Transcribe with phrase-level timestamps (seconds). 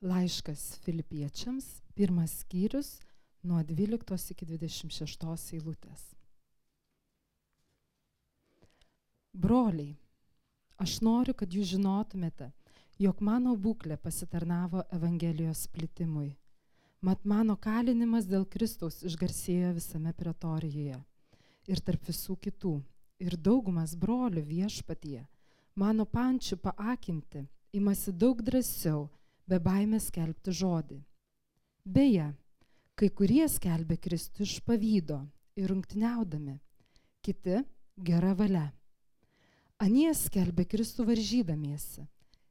[0.00, 3.00] Laiškas filipiečiams, pirmas skyrius,
[3.42, 6.04] nuo 12 iki 26 eilutės.
[9.36, 9.98] Broliai,
[10.80, 12.48] aš noriu, kad jūs žinotumėte,
[12.96, 16.32] jog mano būklė pasitarnavo Evangelijos plitimui.
[17.04, 20.96] Mat mano kalinimas dėl Kristaus išgarsėjo visame pretorijoje
[21.68, 22.78] ir tarp visų kitų.
[23.20, 25.26] Ir daugumas brolių viešpatie,
[25.76, 27.44] mano pančių paakinti,
[27.76, 29.10] imasi daug drąsiau
[29.50, 31.00] be baimės skelbti žodį.
[31.84, 32.28] Beje,
[32.94, 35.22] kai kurie skelbė Kristų iš pavydo
[35.58, 36.58] ir rungtiniaudami,
[37.24, 37.62] kiti
[37.96, 38.68] gera valia.
[39.80, 42.04] Anie skelbė Kristų varžydamiesi,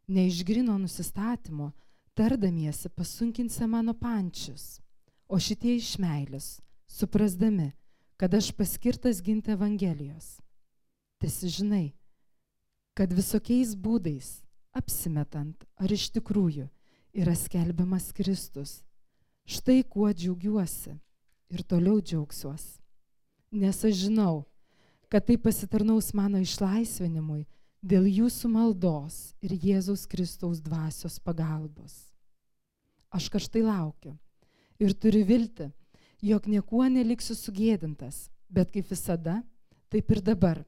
[0.10, 1.72] neišgrino nusistatymo,
[2.18, 4.80] tardamiesi pasunkinsia mano pančius,
[5.30, 6.58] o šitie iš meilės,
[6.90, 7.70] suprasdami,
[8.20, 10.40] kad aš paskirtas ginti Evangelijos.
[11.22, 11.86] Tiesi žinai,
[12.98, 14.40] kad visokiais būdais,
[14.76, 16.66] apsimetant ar iš tikrųjų,
[17.14, 18.84] yra skelbiamas Kristus.
[19.50, 20.94] Štai kuo džiaugiuosi
[21.50, 22.78] ir toliau džiaugsiuos.
[23.52, 24.46] Nes aš žinau,
[25.10, 27.48] kad tai pasitarnaus mano išlaisvinimui
[27.82, 32.10] dėl jūsų maldos ir Jėzaus Kristaus dvasios pagalbos.
[33.10, 34.14] Aš kažtai laukiu
[34.78, 35.72] ir turiu vilti,
[36.22, 39.40] jog niekuo neliksiu sugėdintas, bet kaip visada,
[39.90, 40.62] taip ir dabar.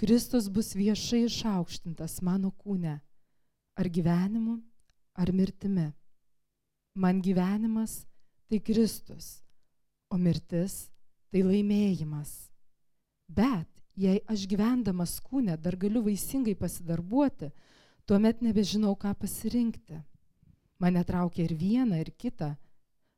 [0.00, 2.96] Kristus bus viešai išaukštintas mano kūne,
[3.76, 4.62] ar gyvenimu,
[5.14, 5.92] ar mirtimi.
[6.94, 8.06] Man gyvenimas
[8.48, 9.42] tai Kristus,
[10.10, 10.88] o mirtis
[11.30, 12.50] tai laimėjimas.
[13.26, 17.50] Bet jei aš gyvendamas kūne dar galiu vaisingai pasidarbuoti,
[18.06, 19.98] tuomet nebežinau, ką pasirinkti.
[20.78, 22.54] Mane traukia ir viena, ir kita,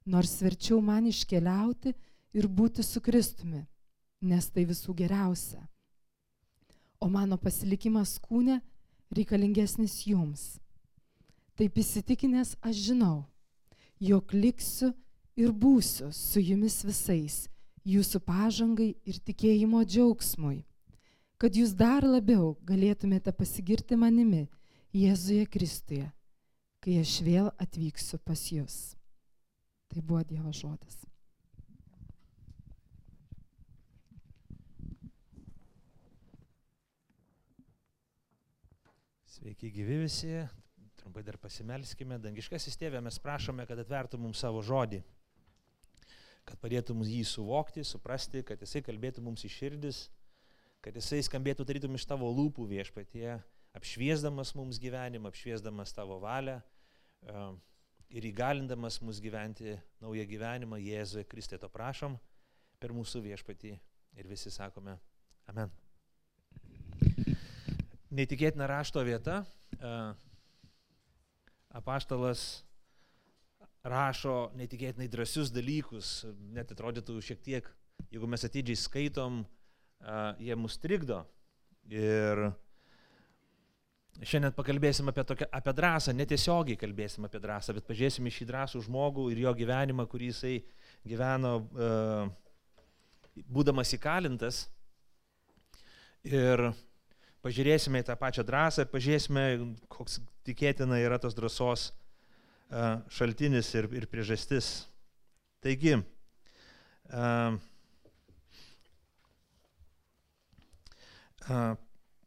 [0.06, 1.94] nors verčiau man iškeliauti
[2.36, 3.64] ir būti su Kristumi,
[4.20, 5.64] nes tai visų geriausia.
[7.00, 8.60] O mano pasilikimas kūne
[9.12, 10.54] reikalingesnis jums
[11.56, 13.24] Taip įsitikinęs aš žinau,
[13.96, 14.90] jog liksiu
[15.40, 17.46] ir būsiu su jumis visais,
[17.88, 20.66] jūsų pažangai ir tikėjimo džiaugsmui,
[21.40, 24.46] kad jūs dar labiau galėtumėte pasigirti manimi
[24.96, 26.06] Jėzuje Kristuje,
[26.80, 28.76] kai aš vėl atvyksiu pas jūs.
[29.92, 31.04] Tai buvo Dievo žodis.
[39.36, 40.46] Sveiki gyvi visi,
[41.16, 42.18] Trumpai dar pasimelskime.
[42.20, 44.98] Dangiškasis tėvė, mes prašome, kad atvertų mums savo žodį,
[46.44, 50.00] kad padėtų mums jį suvokti, suprasti, kad jisai kalbėtų mums į širdis,
[50.84, 53.38] kad jisai skambėtų tarytum iš tavo lūpų viešpatie,
[53.80, 57.46] apšviesdamas mums gyvenimą, apšviesdamas tavo valią e,
[58.12, 61.56] ir įgalindamas mus gyventi naują gyvenimą Jėzuje Kristė.
[61.64, 62.20] To prašom
[62.76, 63.72] per mūsų viešpatį
[64.20, 64.98] ir visi sakome
[65.48, 65.72] Amen.
[68.12, 69.46] Neįtikėtina rašto vieta.
[71.76, 72.42] Apaštalas
[73.86, 77.68] rašo netikėtinai drąsius dalykus, net atrodytų šiek tiek,
[78.10, 79.42] jeigu mes atidžiai skaitom,
[80.42, 81.22] jie mus trikdo.
[81.92, 82.48] Ir
[84.24, 88.82] šiandien pakalbėsim apie, tokią, apie drąsą, netiesiogiai kalbėsim apie drąsą, bet pažiūrėsim į šį drąsų
[88.88, 90.56] žmogų ir jo gyvenimą, kurį jisai
[91.06, 91.58] gyveno
[93.52, 94.64] būdamas įkalintas.
[96.26, 96.70] Ir
[97.46, 99.46] pažiūrėsime į tą pačią drąsą pažiūrėsime,
[99.92, 101.92] koks tikėtina yra tos drąsos
[103.14, 104.86] šaltinis ir, ir priežastis.
[105.62, 105.96] Taigi,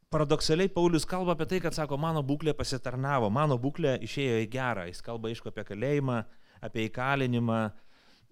[0.09, 4.87] paradoksaliai Paulius kalba apie tai, kad sako, mano būklė pasitarnavo, mano būklė išėjo į gerą.
[4.89, 6.23] Jis kalba aišku apie kalėjimą,
[6.65, 7.61] apie įkalinimą.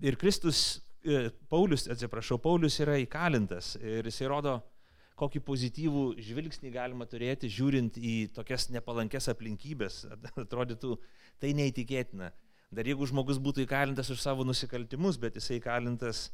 [0.08, 4.60] Ir Kristus, e, Paulius, atsiprašau, Paulius yra įkalintas ir jisai rodo,
[5.18, 10.04] kokį pozityvų žvilgsnį galima turėti, žiūrint į tokias nepalankes aplinkybės.
[10.46, 10.98] Atrodytų,
[11.42, 12.32] tai neįtikėtina.
[12.78, 16.28] Dar jeigu žmogus būtų įkalintas už savo nusikaltimus, bet jisai įkalintas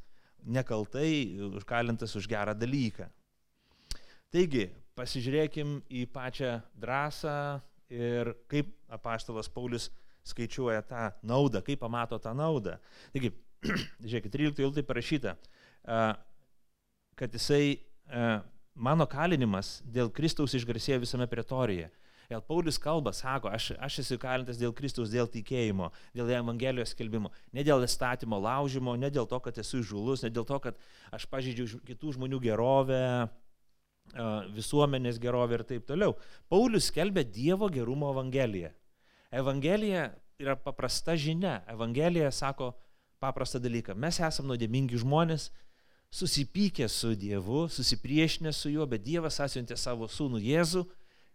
[0.43, 3.07] nekaltai, užkalintas už gerą dalyką.
[4.33, 4.65] Taigi,
[4.97, 7.37] pasižiūrėkim į pačią drąsą
[7.93, 9.91] ir kaip apaštalas Paulius
[10.27, 12.79] skaičiuoja tą naudą, kaip pamato tą naudą.
[13.13, 13.31] Taigi,
[14.03, 15.37] žiūrėkit, 13 eilutė parašyta,
[17.19, 17.77] kad jisai
[18.75, 21.91] mano kalinimas dėl Kristaus išgarsėjo visame pretorijoje.
[22.31, 27.29] Ir Paulius kalba, sako, aš, aš esu kalintas dėl Kristaus, dėl tikėjimo, dėl Evangelijos skelbimo,
[27.53, 30.79] ne dėl įstatymo laužimo, ne dėl to, kad esu žulus, ne dėl to, kad
[31.13, 33.03] aš pažydžiu kitų žmonių gerovę,
[34.55, 36.15] visuomenės gerovę ir taip toliau.
[36.49, 38.71] Paulius skelbia Dievo gerumo Evangeliją.
[39.33, 41.61] Evangelija yra paprasta žinia.
[41.67, 42.73] Evangelija sako
[43.23, 43.95] paprastą dalyką.
[43.95, 45.49] Mes esame nuodėmingi žmonės,
[46.13, 50.83] susipykę su Dievu, susipriešinę su juo, bet Dievas atsiuntė savo sūnų Jėzų,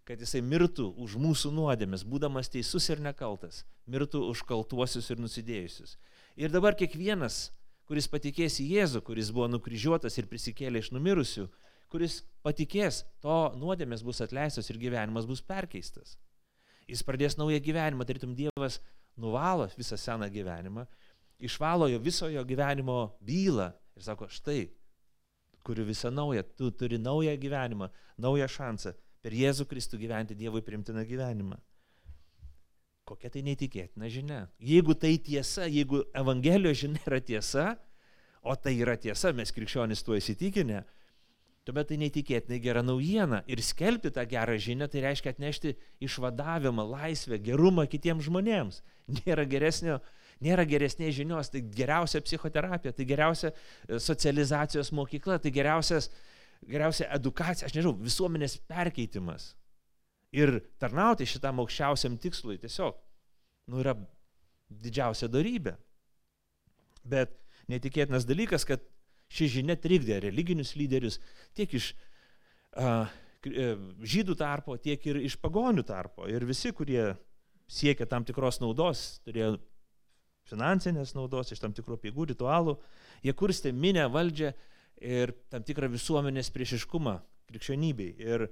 [0.07, 5.97] kad jisai mirtų už mūsų nuodėmės, būdamas teisus ir nekaltas, mirtų už kaltuosius ir nusidėjusius.
[6.39, 7.49] Ir dabar kiekvienas,
[7.91, 11.49] kuris patikės į Jėzų, kuris buvo nukryžiuotas ir prisikėlė iš numirusių,
[11.91, 16.15] kuris patikės, to nuodėmės bus atleistos ir gyvenimas bus perkeistas.
[16.87, 18.79] Jis pradės naują gyvenimą, tarytum Dievas
[19.19, 20.87] nuvalo visą seną gyvenimą,
[21.43, 24.69] išvalo jo viso jo gyvenimo bylą ir sako, štai,
[25.67, 31.05] kuriu visą naują, tu turi naują gyvenimą, naują šansą per Jėzų Kristų gyventi Dievui primtiną
[31.05, 31.59] gyvenimą.
[33.09, 34.43] Kokia tai neįtikėtina žinia.
[34.61, 37.67] Jeigu tai tiesa, jeigu Evangelijos žinia yra tiesa,
[38.45, 40.85] o tai yra tiesa, mes krikščionys tuo įsitikinę,
[41.69, 43.43] tuomet tai neįtikėtinai gera naujiena.
[43.51, 45.75] Ir skelbti tą gerą žinią tai reiškia atnešti
[46.05, 48.83] išvadavimą, laisvę, gerumą kitiems žmonėms.
[49.19, 49.99] Nėra, geresnio,
[50.45, 56.11] nėra geresnės žinios, tai geriausia psichoterapija, tai geriausia e, socializacijos mokykla, tai geriausias,
[56.67, 59.53] geriausia edukacija, aš nežinau, visuomenės perkeitimas.
[60.37, 62.99] Ir tarnauti šitam aukščiausiam tikslui tiesiog,
[63.73, 63.95] nu, yra
[64.69, 65.75] didžiausia darybė.
[67.09, 67.39] Bet
[67.73, 68.83] netikėtinas dalykas, kad
[69.33, 71.19] ši žinia trikdė religinius lyderius
[71.57, 71.93] tiek iš
[72.77, 72.93] e,
[74.13, 76.29] žydų tarpo, tiek ir iš pagonių tarpo.
[76.29, 77.15] Ir visi, kurie
[77.69, 79.57] siekia tam tikros naudos, turėjo
[80.51, 82.79] finansinės naudos iš tam tikrų pigų ritualų,
[83.25, 84.53] jie kurstė minę valdžią
[85.01, 87.19] ir tam tikrą visuomenės priešiškumą
[87.49, 88.15] krikščionybei.
[88.23, 88.49] Ir,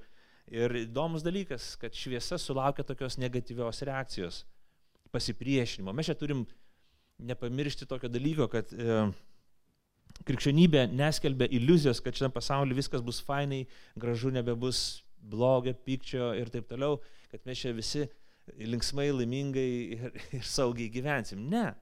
[0.53, 4.45] ir įdomus dalykas, kad šviesa sulaukia tokios negatyvios reakcijos,
[5.15, 5.95] pasipriešinimo.
[5.97, 6.45] Mes čia turim
[7.27, 9.01] nepamiršti tokio dalyko, kad e,
[10.27, 13.65] krikščionybė neskelbia iliuzijos, kad šiame pasaulyje viskas bus fainai,
[13.99, 17.01] gražu nebebus blogio, pykčio ir taip toliau,
[17.33, 18.07] kad mes čia visi
[18.47, 21.49] linksmai, laimingai ir, ir saugiai gyvensim.
[21.51, 21.73] Ne.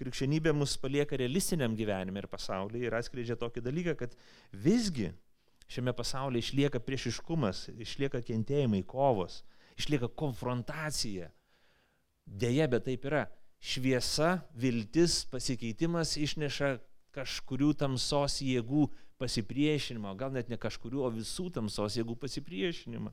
[0.00, 4.16] Krikščionybė mus palieka realistiniam gyvenime ir pasaulyje ir atskleidžia tokį dalyką, kad
[4.52, 5.10] visgi
[5.72, 9.40] šiame pasaulyje išlieka priešiškumas, išlieka kentėjimai, kovos,
[9.80, 11.30] išlieka konfrontacija.
[12.26, 13.26] Deja, bet taip yra.
[13.62, 16.76] Šviesa, viltis, pasikeitimas išneša
[17.16, 18.90] kažkurių tamsos jėgų
[19.20, 23.12] pasipriešinimą, gal net ne kažkurių, o visų tamsos jėgų pasipriešinimą.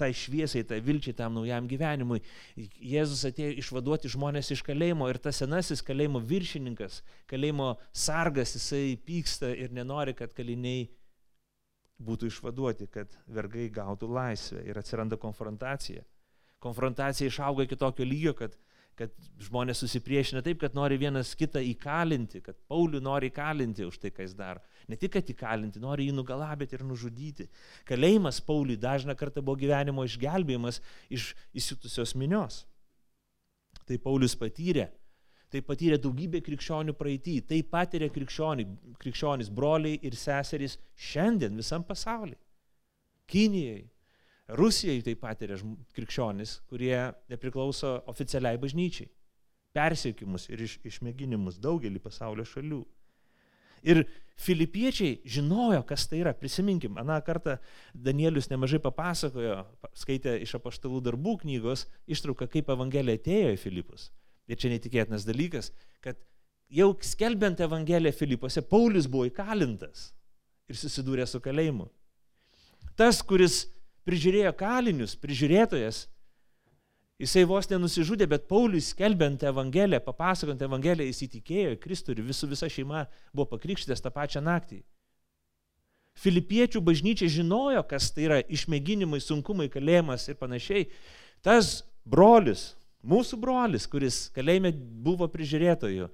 [0.00, 2.20] Tai šviesai, tai vilčiai, tam naujam gyvenimui.
[2.56, 9.52] Jėzus atėjo išvaduoti žmonės iš kalėjimo ir tas senasis kalėjimo viršininkas, kalėjimo sargas, jisai pyksta
[9.54, 10.88] ir nenori, kad kaliniai
[12.02, 16.02] būtų išvaduoti, kad vergai gautų laisvę ir atsiranda konfrontacija.
[16.64, 18.56] Konfrontacija išauga iki tokio lygio, kad
[18.98, 19.12] kad
[19.42, 24.26] žmonės susipriešina taip, kad nori vienas kitą įkalinti, kad Paulių nori įkalinti už tai, ką
[24.26, 24.62] jis daro.
[24.88, 27.48] Ne tik, kad įkalinti, nori jį nugalabėti ir nužudyti.
[27.88, 30.80] Kalėjimas Pauliui dažna kartą buvo gyvenimo išgelbėjimas
[31.10, 32.62] iš įsiutusios minios.
[33.84, 34.88] Tai Paulius patyrė.
[35.52, 37.40] Tai patyrė daugybė krikščionių praeitį.
[37.50, 42.38] Tai patiria krikščionys, broliai ir seserys šiandien visam pasauliu.
[43.30, 43.84] Kinijai,
[44.52, 45.56] Rusijai taip pat yra
[45.96, 46.96] krikščionis, kurie
[47.32, 49.08] nepriklauso oficialiai bažnyčiai.
[49.74, 52.82] Persiekimus ir iš, išmėginimus daugelį pasaulio šalių.
[53.84, 54.04] Ir
[54.40, 56.32] filipiečiai žinojo, kas tai yra.
[56.36, 57.56] Prisiminkim, aną kartą
[57.94, 59.58] Danielius nemažai papasakojo,
[59.96, 64.08] skaitė iš apaštalų darbų knygos ištrauką, kaip Evangelija atėjo į Filipus.
[64.48, 65.72] Ir čia netikėtinas dalykas,
[66.04, 66.20] kad
[66.72, 70.10] jau skelbiant Evangeliją Filipuose, Paulius buvo įkalintas
[70.68, 71.88] ir susidūrė su kalėjimu.
[72.96, 73.64] Tas, kuris
[74.08, 76.04] prižiūrėjo kalinius, prižiūrėtojas.
[77.22, 82.48] Jisai vos nenusižudė, bet Paulius skelbiant Evangeliją, papasakant Evangeliją, jis įtikėjo į Kristų ir visų
[82.50, 84.80] visa šeima buvo pakrikštytas tą pačią naktį.
[86.18, 90.88] Filipiečių bažnyčia žinojo, kas tai yra išmėginimai, sunkumai, kalėjimas ir panašiai.
[91.42, 92.72] Tas brolis,
[93.06, 96.10] mūsų brolis, kuris kalėjime buvo prižiūrėtoju,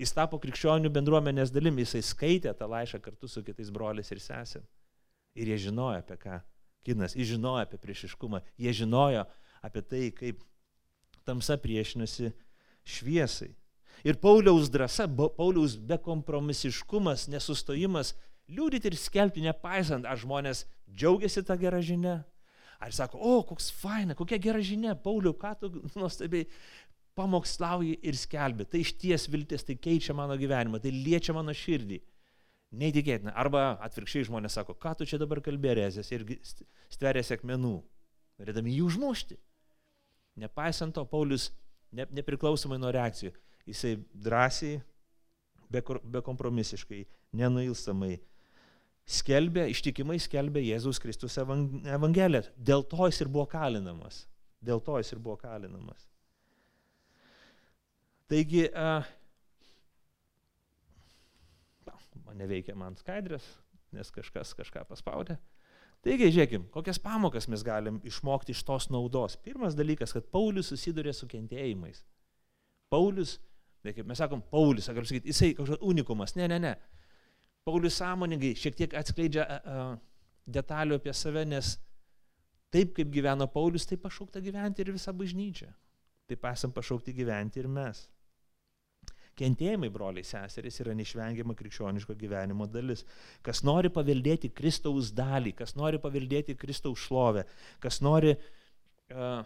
[0.00, 4.64] jis tapo krikščionių bendruomenės dalimi, jisai skaitė tą laišką kartu su kitais broliais ir sesėm.
[5.36, 6.40] Ir jie žinojo, apie ką
[6.86, 9.26] kinas, jie žinojo apie priešiškumą, jie žinojo
[9.64, 10.42] apie tai, kaip
[11.28, 12.32] tamsa priešinasi
[12.88, 13.52] šviesai.
[14.04, 15.04] Ir Pauliaus drąsa,
[15.36, 18.14] Pauliaus bekompromisiškumas, nesustojimas
[18.50, 22.14] liūdėti ir skelbti, nepaisant, ar žmonės džiaugiasi tą gerą žinę,
[22.80, 26.48] ar sako, o, koks faina, kokia gera žinia, Pauliau, ką tu nuostabiai
[27.18, 28.64] pamokslauji ir skelbi.
[28.64, 32.00] Tai iš ties viltis, tai keičia mano gyvenimą, tai liečia mano širdį.
[32.70, 33.32] Neįtikėtina.
[33.34, 36.26] Arba atvirkščiai žmonės sako, ką tu čia dabar kalbėrėsės ir
[36.92, 37.76] stverė sėkmenų,
[38.38, 39.38] norėdami jų užmušti.
[40.40, 41.48] Nepaisant to, Paulius
[41.90, 43.32] ne, nepriklausomai nuo reakcijų,
[43.66, 44.78] jisai drąsiai,
[45.70, 48.16] bekompromisiškai, be nenuilstamai
[49.10, 52.44] skelbė, ištikimai skelbė Jėzus Kristus Evangeliją.
[52.56, 54.24] Dėl to jis ir buvo kalinamas.
[54.62, 56.06] Dėl to jis ir buvo kalinamas.
[58.30, 58.68] Taigi,
[62.30, 63.44] man neveikia man skaidrės,
[63.94, 65.36] nes kažkas kažką paspaudė.
[66.00, 69.34] Taigi, žiūrėkim, kokias pamokas mes galim išmokti iš tos naudos.
[69.44, 72.04] Pirmas dalykas, kad Paulius susiduria su kentėjimais.
[72.90, 73.34] Paulius,
[73.84, 76.36] tai kaip mes sakom, Paulius, galiu sakyti, jisai kažkoks unikumas.
[76.38, 76.72] Ne, ne, ne.
[77.68, 79.92] Paulius sąmoningai šiek tiek atskleidžia uh,
[80.48, 81.74] detalių apie save, nes
[82.72, 85.68] taip kaip gyveno Paulius, taip pašaukta gyventi ir visa bažnyčia.
[86.30, 88.06] Taip esam pašaukti gyventi ir mes.
[89.40, 93.06] Kentėjimai, broliai, seserys, yra neišvengiama krikščioniško gyvenimo dalis.
[93.46, 97.46] Kas nori paveldėti Kristaus dalį, kas nori paveldėti Kristaus šlovę,
[97.80, 99.40] kas nori uh,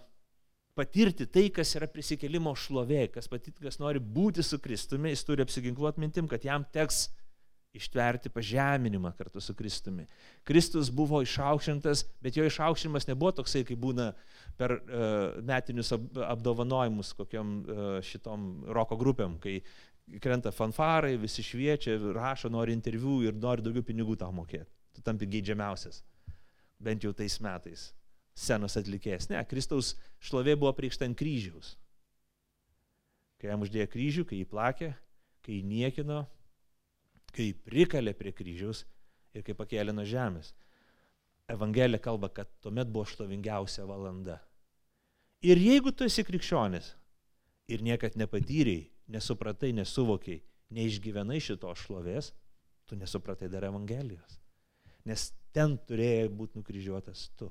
[0.74, 5.46] patirti tai, kas yra prisikelimo šlovė, kas, patit, kas nori būti su Kristumi, jis turi
[5.46, 7.06] apsiginkluoti mintim, kad jam teks
[7.74, 10.06] ištverti pažeminimą kartu su Kristumi.
[10.44, 14.12] Kristus buvo išaukštintas, bet jo išaukštinimas nebuvo toksai, kaip būna
[14.58, 19.58] per uh, metinius apdovanojimus kokiam uh, šitom roko grupėm, kai
[20.22, 24.70] krenta fanfarai, visi šviečia, rašo, nori interviu ir nori daugiau pinigų tau mokėti.
[24.94, 26.02] Tu tampi geidžiamiausias.
[26.78, 27.88] Bent jau tais metais.
[28.34, 29.28] Senos atlikėjas.
[29.30, 31.74] Ne, Kristaus šlovė buvo priekšta ant kryžiaus.
[33.40, 34.90] Kai jam uždėjo kryžių, kai jį plakė,
[35.44, 36.24] kai jį niekino,
[37.34, 38.84] kai prikalė prie kryžiaus
[39.34, 40.52] ir kai pakėlė nuo žemės.
[41.50, 44.38] Evangelija kalba, kad tuomet buvo šlovingiausia valanda.
[45.44, 46.94] Ir jeigu tu esi krikščionis
[47.68, 50.40] ir niekad nepatyrėjai, nesupratai, nesuvokiai,
[50.72, 52.30] neišgyvenai šito šlovės,
[52.88, 54.38] tu nesupratai dar Evangelijos.
[55.04, 57.50] Nes ten turėjai būti nukryžiuotas tu.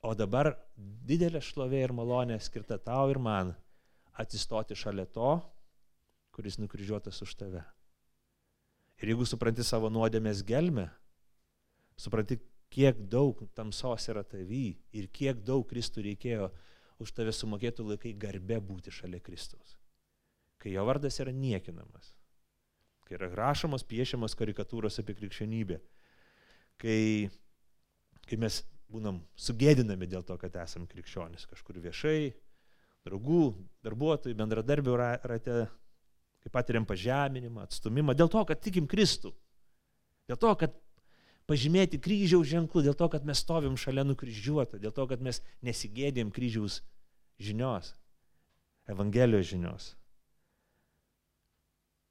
[0.00, 3.52] O dabar didelė šlovė ir malonė skirta tau ir man
[4.16, 5.34] atsistoti šalia to,
[6.32, 7.60] kuris nukryžiuotas už tave.
[9.00, 10.90] Ir jeigu supranti savo nuodėmės gelmę,
[12.00, 12.36] supranti,
[12.70, 16.50] kiek daug tamsos yra tavy ir kiek daug Kristų reikėjo
[17.00, 19.76] už tave sumokėtų laikai garbė būti šalia Kristaus.
[20.60, 22.12] Kai jo vardas yra niekinamas,
[23.08, 25.80] kai yra rašomos, piešiamos karikatūros apie krikščionybę,
[26.80, 27.00] kai,
[28.28, 28.60] kai mes
[28.92, 32.34] būnam sugėdinami dėl to, kad esam krikščionis kažkur viešai,
[33.08, 33.44] draugų,
[33.86, 35.56] darbuotojų, bendradarbių rate,
[36.40, 39.32] kai patiriam pažeminimą, atstumimą, dėl to, kad tikim Kristų.
[40.30, 40.76] Dėl to, kad
[41.50, 46.30] pažymėti kryžiaus ženklų, dėl to, kad mes stovim šalia nukryžiuoto, dėl to, kad mes nesigėdėm
[46.34, 46.80] kryžiaus
[47.40, 47.94] žinios,
[48.90, 49.92] Evangelijos žinios.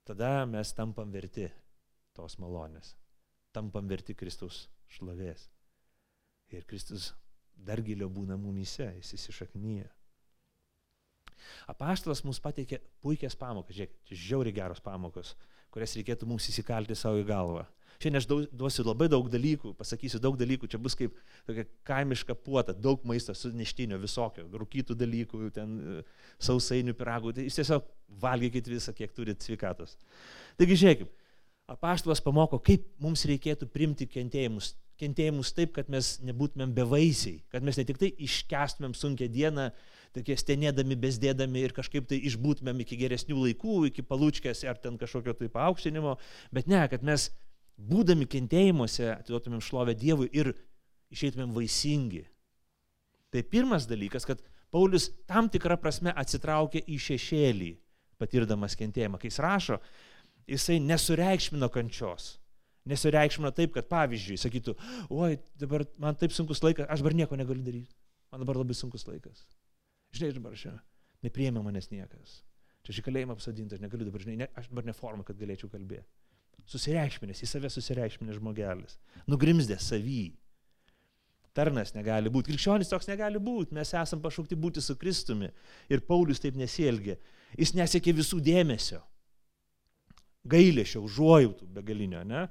[0.08, 1.50] Tada mes tampam verti
[2.16, 2.94] tos malonės,
[3.54, 5.50] tampam verti Kristaus šlovės.
[6.50, 7.12] Ir Kristus
[7.54, 9.90] dar giliau būna mumyse, jis įsišaknyja.
[11.72, 15.36] Apaštalas mums pateikė puikias pamokas, žiūrėk, žiauri geros pamokos,
[15.74, 17.66] kurias reikėtų mums įsikalti savo į galvą.
[18.00, 21.18] Šiandien aš duosiu labai daug dalykų, pasakysiu daug dalykų, čia bus kaip
[21.48, 26.04] tokia kaimiška puota, daug maisto su neštinio visokio, rūkytų dalykų, ten e,
[26.48, 27.90] sausainių, piragų, tai jūs tiesiog
[28.24, 29.98] valgykit visą, kiek turit sveikatos.
[30.56, 31.12] Taigi žiūrėkime,
[31.76, 37.82] apaštalas pamoko, kaip mums reikėtų primti kentėjimus, kentėjimus taip, kad mes nebūtumėm bevaisiai, kad mes
[37.82, 39.70] ne tik tai iškestumėm sunkę dieną,
[40.16, 45.36] tokie stenėdami, bezdėdami ir kažkaip tai išbūtumėm iki geresnių laikų, iki palūčkės ar ten kažkokio
[45.38, 46.18] tai paaukštinimo,
[46.56, 47.30] bet ne, kad mes
[47.78, 50.54] būdami kentėjimuose atiduotumėm šlovę Dievui ir
[51.14, 52.26] išeitumėm vaisingi.
[53.30, 54.42] Tai pirmas dalykas, kad
[54.74, 57.72] Paulius tam tikrą prasme atsitraukė į šešėlį,
[58.22, 59.22] patirdamas kentėjimą.
[59.22, 59.80] Kai jis rašo,
[60.50, 62.36] jisai nesureikšmino kančios.
[62.90, 64.76] Nesureikšmino taip, kad pavyzdžiui, sakytų,
[65.14, 67.94] oi, dabar man taip sunkus laikas, aš dabar nieko negaliu daryti.
[68.34, 69.46] Man dabar labai sunkus laikas.
[70.16, 70.74] Žinai, dabar čia
[71.26, 72.40] nepriėmė manęs niekas.
[72.86, 76.08] Čia šį kalėjimą apsadinti, aš negaliu dabar, žinai, ne, aš dabar neforma, kad galėčiau kalbėti.
[76.70, 79.00] Susireikšminės, į save susireikšminės žmogelis.
[79.30, 80.36] Nugrimzdė savy.
[81.58, 82.52] Tarnas negali būti.
[82.54, 83.74] Krikščionis toks negali būti.
[83.76, 85.50] Mes esame pašaukti būti su Kristumi.
[85.90, 87.18] Ir Paulius taip nesielgė.
[87.58, 89.02] Jis nesiekė visų dėmesio.
[90.50, 92.46] Gailėšio, užuojautų begalinio, ne?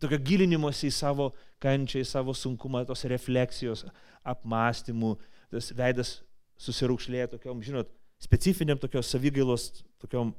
[0.00, 1.30] Tokio gilinimosi į savo
[1.62, 3.86] kančią, į savo sunkumą, tos refleksijos,
[4.26, 5.14] apmąstymų,
[5.52, 6.18] tas veidas
[6.62, 7.90] susiraukšlėję tokiom, žinot,
[8.22, 9.70] specifiniam tokios savigailos
[10.02, 10.32] tokiom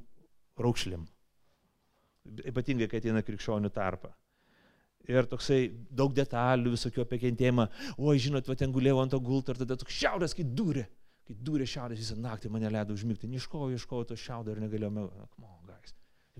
[0.60, 1.06] raukšlėm.
[2.50, 4.12] Ypatingai, kai ateina krikščionių tarpą.
[5.08, 5.62] Ir toksai
[5.96, 7.66] daug detalių visokių apie kentėjimą.
[7.98, 10.84] Oi, žinot, va ten gulėjau ant to gulto ir tada toks šiaurės, kai durė.
[11.26, 13.30] Kai durė šiaurės visą naktį mane leido užmigti.
[13.32, 15.06] Niškoju, ieškojau to šiaurę ir negalėjome.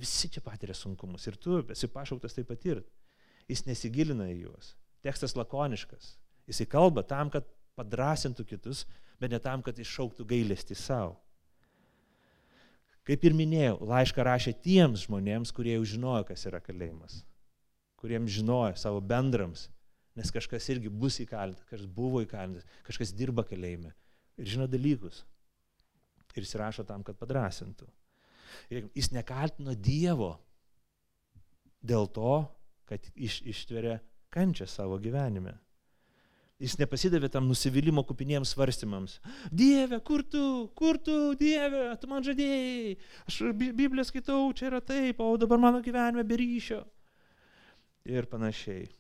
[0.01, 2.89] Visi čia patiria sunkumus ir tu esi pašauktas tai patirti.
[3.51, 4.75] Jis nesigilina į juos.
[5.05, 6.15] Tekstas lakoniškas.
[6.49, 8.85] Jisai kalba tam, kad padrasintų kitus,
[9.21, 11.19] bet ne tam, kad iššauktų gailestį savo.
[13.09, 17.23] Kaip ir minėjau, laišką rašė tiems žmonėms, kurie jau žinojo, kas yra kalėjimas,
[18.01, 19.69] kuriems žinojo savo bendrams,
[20.19, 23.95] nes kažkas irgi bus įkalintas, kažkas buvo įkalintas, kažkas dirba kalėjime
[24.41, 25.25] ir žino dalykus.
[26.37, 27.89] Ir jis rašo tam, kad padrasintų.
[28.71, 30.37] Ir jis nekaltino Dievo
[31.83, 32.45] dėl to,
[32.87, 33.99] kad iš, ištveria
[34.31, 35.57] kančią savo gyvenime.
[36.61, 39.17] Jis nepasidavė tam nusivylimų kupiniems svarstymams.
[39.49, 40.43] Dieve, kur tu,
[40.77, 42.99] kur tu, Dieve, tu man žadėjai,
[43.31, 46.83] aš Bibliją skaitau, čia yra taip, o dabar mano gyvenime be ryšio.
[48.13, 48.91] Ir panašiai.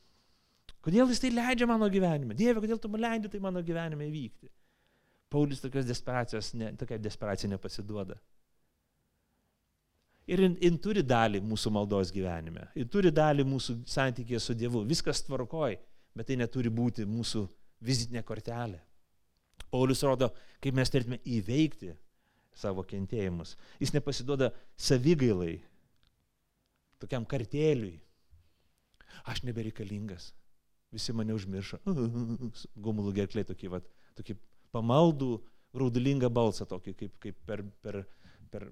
[0.80, 2.32] Kodėl jis tai leidžia mano gyvenime?
[2.36, 4.48] Dieve, kodėl tu man leidži tai mano gyvenime įvykti?
[5.30, 8.16] Paulius tokios desperacijos, ne, tokia desperacija nepasiduoda.
[10.30, 12.70] Ir jin, jin turi dalį mūsų maldos gyvenime.
[12.78, 14.82] Jin turi dalį mūsų santykėje su Dievu.
[14.88, 15.76] Viskas tvarkoj,
[16.16, 17.44] bet tai neturi būti mūsų
[17.84, 18.80] vizitinė kortelė.
[19.70, 20.30] Paulius rodo,
[20.62, 21.94] kaip mes turėtume įveikti
[22.56, 23.54] savo kentėjimus.
[23.80, 24.50] Jis nepasiduoda
[24.80, 25.60] savigailai,
[27.00, 27.98] tokiam kartėliui.
[29.30, 30.30] Aš nebereikalingas.
[30.94, 31.78] Visi mane užmiršo.
[32.84, 33.86] Gumulų gerklai tokį, vat,
[34.18, 34.36] tokį
[34.74, 35.36] pamaldų,
[35.76, 38.02] raudulingą balsą, tokį kaip, kaip per, per,
[38.50, 38.68] per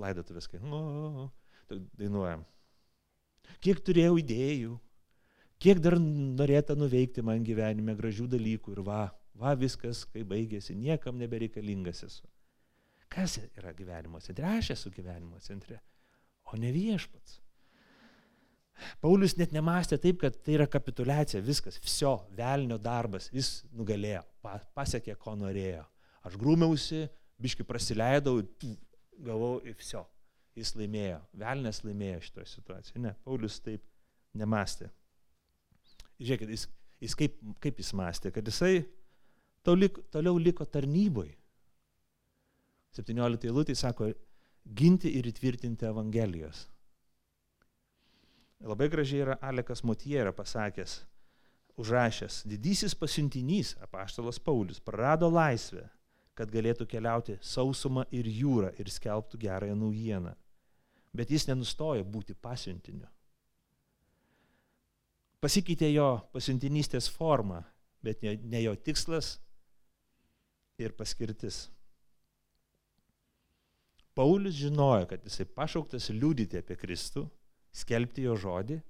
[0.00, 1.28] laidotuvės, kai o,
[1.98, 2.44] dainuojam.
[3.64, 4.76] Kiek turėjau idėjų,
[5.60, 9.02] kiek dar norėta nuveikti man gyvenime gražių dalykų ir va,
[9.36, 12.26] va viskas, kai baigėsi, niekam nebereikalingas esu.
[13.10, 14.46] Kas yra gyvenimo centre?
[14.46, 15.80] Aš esu gyvenimo centre,
[16.46, 17.40] o ne viešpats.
[19.02, 24.22] Paulius net nemastė taip, kad tai yra kapitulacija, viskas, viso, velnio darbas, jis nugalėjo,
[24.76, 25.82] pasiekė, ko norėjo.
[26.24, 27.04] Aš grūmiausi,
[27.40, 28.38] biški prasileidau,
[29.20, 30.06] gavau ir viso.
[30.56, 33.02] Jis laimėjo, velnės laimėjo šitoje situacijoje.
[33.04, 33.84] Ne, Paulius taip
[34.36, 34.90] nemastė.
[36.20, 36.66] Žiūrėkit, jis,
[37.00, 38.84] jis kaip, kaip jis mąstė, kad jisai
[39.66, 41.30] toliau, toliau liko tarnyboj.
[42.96, 44.10] 17 eilutė sako,
[44.66, 46.66] ginti ir įtvirtinti Evangelijos.
[48.60, 50.98] Labai gražiai yra Alekas Motiera pasakęs,
[51.80, 55.86] užrašęs, didysis pasiuntinys, apaštalas Paulius, prarado laisvę
[56.40, 60.32] kad galėtų keliauti sausumą ir jūrą ir skelbtų gerąją naujieną.
[61.12, 63.04] Bet jis nenustojo būti pasiuntiniu.
[65.40, 67.62] Pasikeitė jo pasiuntinystės forma,
[68.04, 69.38] bet ne, ne jo tikslas
[70.80, 71.68] ir paskirtis.
[74.16, 77.24] Paulius žinojo, kad jisai pašauktas liūdyti apie Kristų,
[77.72, 78.80] skelbti jo žodį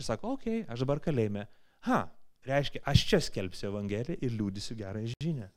[0.00, 1.46] ir sako, okei, okay, aš dabar kalėjime.
[1.86, 2.02] Ha,
[2.48, 5.48] reiškia, aš čia skelbsiu Evangeliją ir liūdysiu gerą žinią.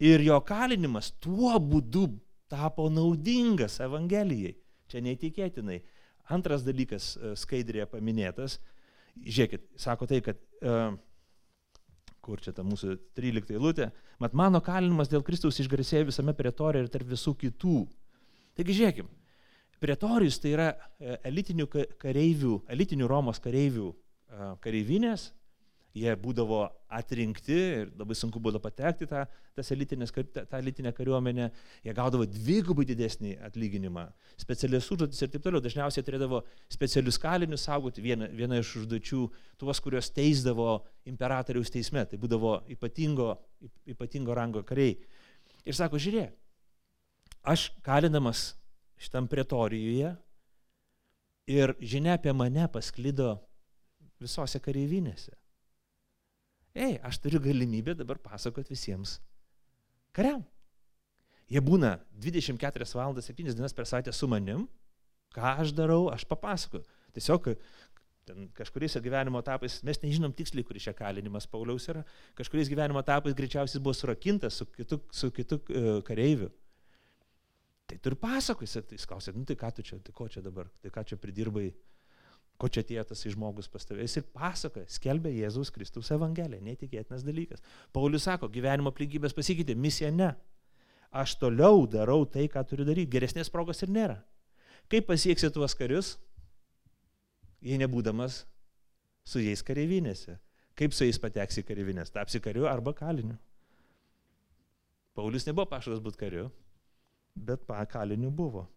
[0.00, 2.06] Ir jo kalinimas tuo būdu
[2.50, 4.54] tapo naudingas Evangelijai.
[4.90, 5.78] Čia neįtikėtinai.
[6.30, 8.58] Antras dalykas skaidrėje paminėtas.
[9.20, 10.38] Žiūrėkit, sako tai, kad
[12.20, 13.88] kur čia ta mūsų 13 eilutė,
[14.22, 17.80] mat mano kalinimas dėl Kristaus išgarsėjo visame pretorė ir tarp visų kitų.
[18.58, 19.08] Taigi žiūrėkim,
[19.82, 21.66] pretorijus tai yra e, elitinių
[22.00, 23.90] kareivių, elitinių Romos kareivių
[24.62, 25.30] kareivinės,
[25.96, 26.60] jie būdavo
[26.94, 29.24] atrinkti ir labai sunku būdavo patekti tą,
[29.56, 31.48] tas elitinės, tą, tą elitinę kariuomenę,
[31.86, 34.06] jie gaudavo dvigubai didesnį atlyginimą,
[34.38, 35.62] specialias užduotis ir taip toliau.
[35.64, 39.24] Dažniausiai turėdavo specialius kalinius saugoti, viena, viena iš užduočių,
[39.60, 43.34] tuos, kuriuos teisdavo imperatoriaus teisme, tai būdavo ypatingo,
[43.90, 44.94] ypatingo rango kariai.
[45.66, 46.32] Ir sako, žiūrėk,
[47.50, 48.52] aš kalinamas
[49.00, 50.14] šitam pretorijoje
[51.50, 53.34] ir žinia apie mane pasklido
[54.20, 55.32] visose kareivinėse.
[56.74, 59.18] Ei, aš turiu galimybę dabar pasakoti visiems
[60.14, 60.44] kariam.
[61.50, 64.68] Jie būna 24 valandas, 7 dienas per savaitę su manim,
[65.34, 66.84] ką aš darau, aš papasakoju.
[67.14, 67.50] Tiesiog
[68.54, 72.04] kažkuriais gyvenimo etapais, mes nežinom tiksliai, kuris čia kalinimas Pauliaus yra,
[72.38, 76.52] kažkuriais gyvenimo etapais greičiausiai buvo surakintas su kitu, su kitu uh, kareiviu.
[77.90, 80.44] Tai tu ir pasakoji, tai jis klausė, nu tai ką tu čia, tai ko čia
[80.44, 81.72] dabar, tai ką čia pridirbai,
[82.60, 84.04] ko čia atėjo tas žmogus pas tave.
[84.04, 87.64] Jis ir pasakoja, skelbia Jėzaus Kristaus Evangeliją, neįtikėtinas dalykas.
[87.96, 90.34] Paulius sako, gyvenimo aplinkybės pasikeitė, misija ne.
[91.10, 94.18] Aš toliau darau tai, ką turiu daryti, geresnės progos ir nėra.
[94.92, 96.14] Kaip pasieksi tuos karius,
[97.64, 98.44] jei nebūdamas
[99.26, 100.36] su jais kareivinėse?
[100.78, 102.12] Kaip su jais pateksi kareivinės?
[102.14, 103.38] Tapsi kariu arba kaliniu.
[105.16, 106.50] Paulius nebuvo pašalas būti kariu,
[107.34, 108.68] bet kaliniu buvo.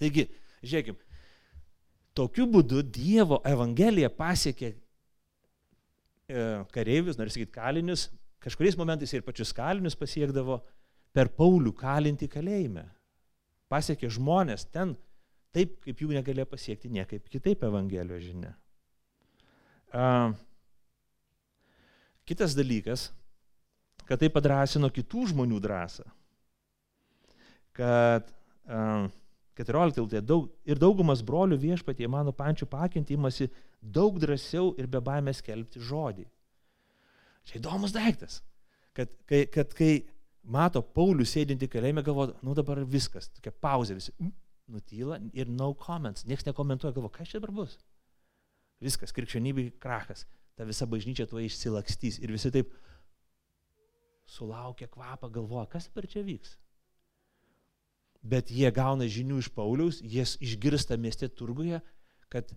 [0.00, 0.28] Taigi,
[0.62, 0.98] žiūrėkime,
[2.12, 6.42] Tokiu būdu Dievo Evangelija pasiekė e,
[6.74, 8.10] kareivius, noriu sakyti, kalinius,
[8.42, 10.58] kažkuriais momentais ir pačius kalinius pasiekdavo
[11.16, 12.84] per Paulių kalinti kalėjime.
[13.72, 14.92] Pasiekė žmonės ten
[15.56, 18.52] taip, kaip jų negalėjo pasiekti niekaip kitaip Evangelijos žinia.
[19.92, 20.32] Uh,
[22.28, 23.10] kitas dalykas,
[24.08, 26.04] kad tai padrasino kitų žmonių drąsą.
[27.76, 28.28] Kad
[28.68, 29.08] uh,
[29.58, 33.50] 14 eilutė, daug, ir daugumas brolių viešpatie mano pančių pakinti imasi
[33.82, 36.24] daug drąsiau ir be baimės skelbti žodį.
[37.48, 38.40] Čia įdomus daiktas,
[38.96, 39.92] kad kai, kad kai
[40.42, 44.14] mato Paulių sėdinti kalėjime, galvo, nu dabar viskas, tokia pauzė, visi
[44.72, 47.76] nutyla ir no comments, niekas nekomentuoja, galvo, kas čia dabar bus.
[48.82, 50.24] Viskas, krikščionybė krachas.
[50.58, 52.18] Ta visa bažnyčia tuo išsilakstys.
[52.22, 52.72] Ir visi taip
[54.28, 56.56] sulaukia kvapą, galvoja, kas per čia vyks.
[58.22, 61.80] Bet jie gauna žinių iš Pauliaus, jie išgirsta mieste turguje,
[62.30, 62.52] kad,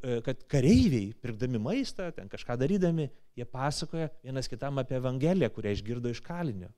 [0.00, 5.74] e, kad kareiviai, pirkdami maistą, ten kažką darydami, jie pasakoja vienas kitam apie Evangeliją, kurią
[5.76, 6.70] išgirdo iš kalinio.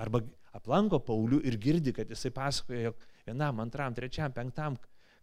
[0.00, 0.22] Arba
[0.56, 4.78] aplanko Paulių ir girdi, kad jisai pasakoja, jog vienam, antram, trečiam, penktam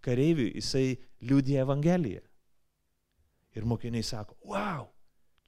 [0.06, 2.21] kareiviui jisai liūdė Evangeliją.
[3.58, 4.86] Ir mokiniai sako, wow,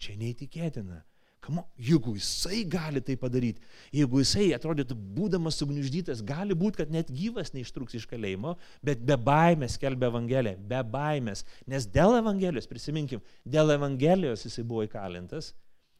[0.02, 1.04] čia neįtikėtina.
[1.40, 3.64] Kamo, jeigu jisai gali tai padaryti,
[3.96, 9.16] jeigu jisai atrodytų būdamas sugniuždytas, gali būti, kad net gyvas neištruks iš kalėjimo, bet be
[9.16, 11.46] baimės kelbė Evangeliją, be baimės.
[11.72, 15.54] Nes dėl Evangelijos, prisiminkim, dėl Evangelijos jisai buvo įkalintas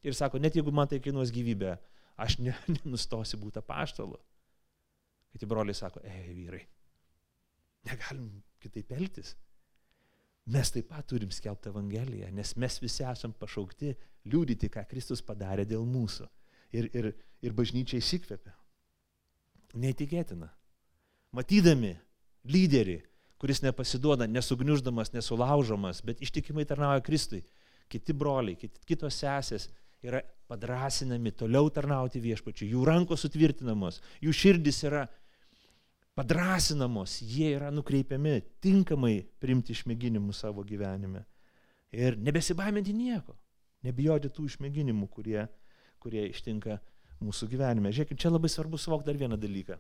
[0.04, 1.78] ir sako, net jeigu man tai kainuos gyvybę,
[2.20, 4.20] aš ne, nenustosiu būti paštalu.
[5.32, 6.66] Kiti broliai sako, ei vyrai,
[7.88, 8.28] negalim
[8.60, 9.38] kitaip elgtis.
[10.50, 13.94] Mes taip pat turim skelbti Evangeliją, nes mes visi esam pašaukti
[14.30, 16.26] liūdyti, ką Kristus padarė dėl mūsų.
[16.74, 17.12] Ir, ir,
[17.46, 18.54] ir bažnyčia įsikvėpia.
[19.78, 20.50] Neįtikėtina.
[21.38, 21.94] Matydami
[22.50, 22.98] lyderį,
[23.42, 27.44] kuris nepasiduoda, nesugniuždamas, nesulaužomas, bet ištikimai tarnauja Kristui,
[27.90, 29.70] kiti broliai, kit, kitos sesės
[30.06, 35.06] yra padrasinami toliau tarnauti viešpačiu, jų rankos sutvirtinamos, jų širdis yra
[36.20, 41.24] padrasinamos, jie yra nukreipiami tinkamai primti išmėginimų savo gyvenime.
[41.96, 43.38] Ir nebesibaiminti nieko,
[43.88, 45.46] nebijoti tų išmėginimų, kurie,
[46.04, 46.76] kurie ištinka
[47.24, 47.94] mūsų gyvenime.
[47.96, 49.80] Žiūrėkit, čia labai svarbu suvokti dar vieną dalyką.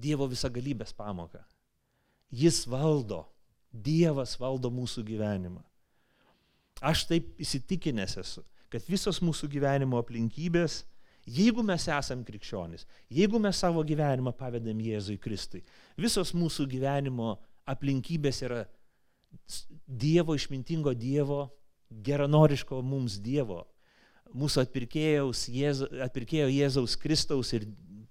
[0.00, 1.42] Dievo visagalybės pamoką.
[2.32, 3.26] Jis valdo,
[3.70, 5.60] Dievas valdo mūsų gyvenimą.
[6.80, 10.80] Aš taip įsitikinęs esu, kad visos mūsų gyvenimo aplinkybės
[11.28, 15.60] Jeigu mes esam krikščionis, jeigu mes savo gyvenimą pavedam Jėzui Kristui,
[16.00, 17.34] visos mūsų gyvenimo
[17.68, 18.64] aplinkybės yra
[19.86, 21.44] Dievo išmintingo Dievo,
[21.90, 23.64] geranoriško mums Dievo,
[24.34, 24.64] mūsų
[25.52, 27.68] Jėzu, atpirkėjo Jėzaus Kristaus ir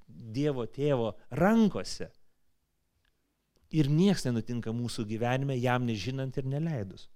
[0.08, 2.12] Dievo tėvo rankose.
[3.70, 7.08] Ir nieks nenutinka mūsų gyvenime, jam nežinant ir neleidus.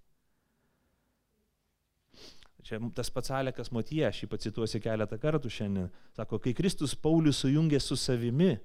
[2.64, 5.90] Čia tas pats Alekas Motija, aš jį pacituosiu keletą kartų šiandien.
[6.16, 8.56] Sako, kai Kristus Paulius sujungė su savimi,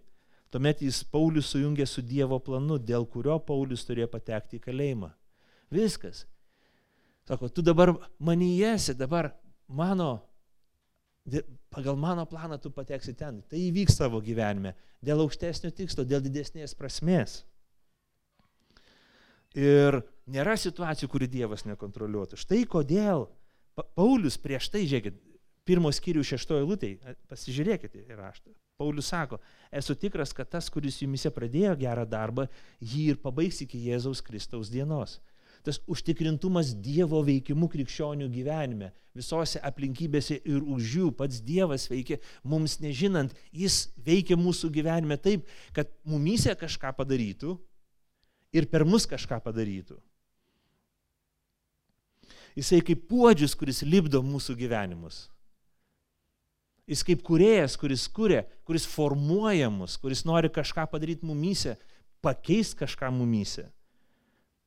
[0.55, 5.11] tuomet jis Paulius sujungė su Dievo planu, dėl kurio Paulius turėjo patekti į kalėjimą.
[5.75, 6.25] Viskas.
[7.29, 9.33] Sako, tu dabar manijesi, dabar
[9.67, 10.13] mano,
[11.75, 13.43] pagal mano planą tu pateksi ten.
[13.51, 17.43] Tai įvyks tavo gyvenime dėl aukštesnio tikslo, dėl didesnės prasmės.
[19.59, 22.39] Ir nėra situacijų, kuri Dievas nekontroliuotų.
[22.39, 23.27] Štai kodėl
[23.99, 25.19] Paulius prieš tai, žiūrėkit,
[25.69, 26.95] pirmos skyrių šeštojo lūtai,
[27.31, 28.53] pasižiūrėkite į raštą.
[28.79, 29.41] Paulius sako,
[29.75, 32.47] esu tikras, kad tas, kuris jumise pradėjo gerą darbą,
[32.79, 35.19] jį ir pabaigs iki Jėzaus Kristaus dienos.
[35.67, 42.79] Tas užtikrintumas Dievo veikimu krikščionių gyvenime, visose aplinkybėse ir už jų pats Dievas veikia, mums
[42.81, 47.57] nežinant, jis veikia mūsų gyvenime taip, kad mumyse kažką padarytų
[48.55, 49.99] ir per mus kažką padarytų.
[52.59, 55.29] Jisai kaip puodžius, kuris lipdo mūsų gyvenimus.
[56.89, 61.77] Jis kaip kuriejas, kuris kuria, kuris formuoja mus, kuris nori kažką padaryti mumyse,
[62.25, 63.69] pakeisti kažką mumyse.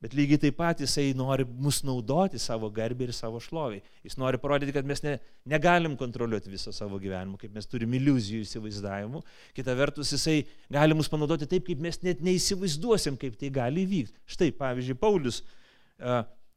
[0.02, 3.84] Bet lygiai taip pat jisai nori mus naudoti savo garbį ir savo šloviai.
[4.06, 8.42] Jis nori parodyti, kad mes ne, negalim kontroliuoti viso savo gyvenimo, kaip mes turime iliuzijų
[8.48, 9.22] įsivaizdavimų.
[9.58, 10.40] Kita vertus, jisai
[10.74, 14.18] gali mus panaudoti taip, kaip mes net neįsivaizduosim, kaip tai gali įvykti.
[14.34, 15.44] Štai, pavyzdžiui, Paulius,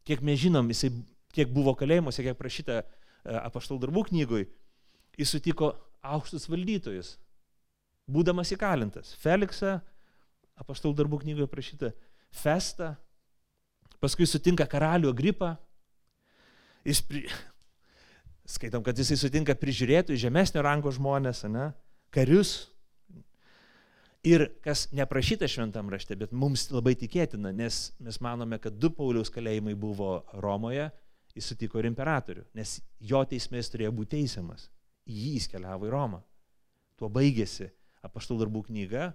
[0.08, 0.94] kiek mes žinom, jisai
[1.34, 2.84] kiek buvo kalėjimuose, kiek prašyta e,
[3.40, 4.46] apaštal darbų knygui,
[5.18, 5.72] jis sutiko
[6.04, 7.14] aukštus valdytojus,
[8.10, 9.14] būdamas įkalintas.
[9.22, 9.78] Feliksą,
[10.60, 11.94] apaštal darbų knygoje prašyta,
[12.34, 12.96] Festą,
[14.02, 15.52] paskui sutinka karalių Agripą,
[16.86, 17.24] jis, pri...
[18.56, 21.70] skaitom, kad jisai sutinka prižiūrėtų žemesnio rango žmonės, ne,
[22.14, 22.72] karius.
[24.24, 29.28] Ir kas neprašyta šventam rašte, bet mums labai tikėtina, nes mes manome, kad du Pauliaus
[29.30, 30.88] kalėjimai buvo Romoje
[31.34, 34.68] jis sutiko ir imperatorių, nes jo teismės turėjo būti teisiamas.
[35.10, 36.22] Jį jis keliavo į Romą.
[36.98, 37.68] Tuo baigėsi
[38.06, 39.10] apaštalų darbų knyga,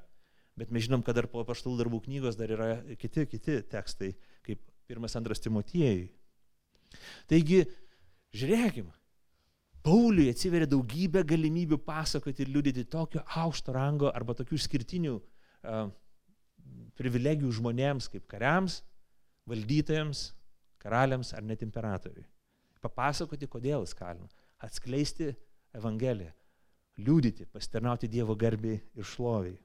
[0.60, 4.12] bet mes žinom, kad dar po apaštalų darbų knygos dar yra kiti, kiti tekstai,
[4.45, 6.10] kaip pirmas, antras Timotiejui.
[7.29, 7.63] Taigi,
[8.36, 8.89] žiūrėkim,
[9.86, 15.86] Pauliui atsiveria daugybė galimybių pasakoti ir liudyti tokio aukšto rango arba tokių išskirtinių uh,
[16.99, 18.82] privilegijų žmonėms kaip kariams,
[19.49, 20.25] valdytojams,
[20.82, 22.26] karaliams ar net imperatoriui.
[22.84, 24.30] Papasakoti, kodėl jis kalina.
[24.63, 25.34] Atskleisti
[25.76, 26.32] Evangeliją.
[27.00, 29.56] Liūdyti, pasitarnauti Dievo garbiai ir šloviai.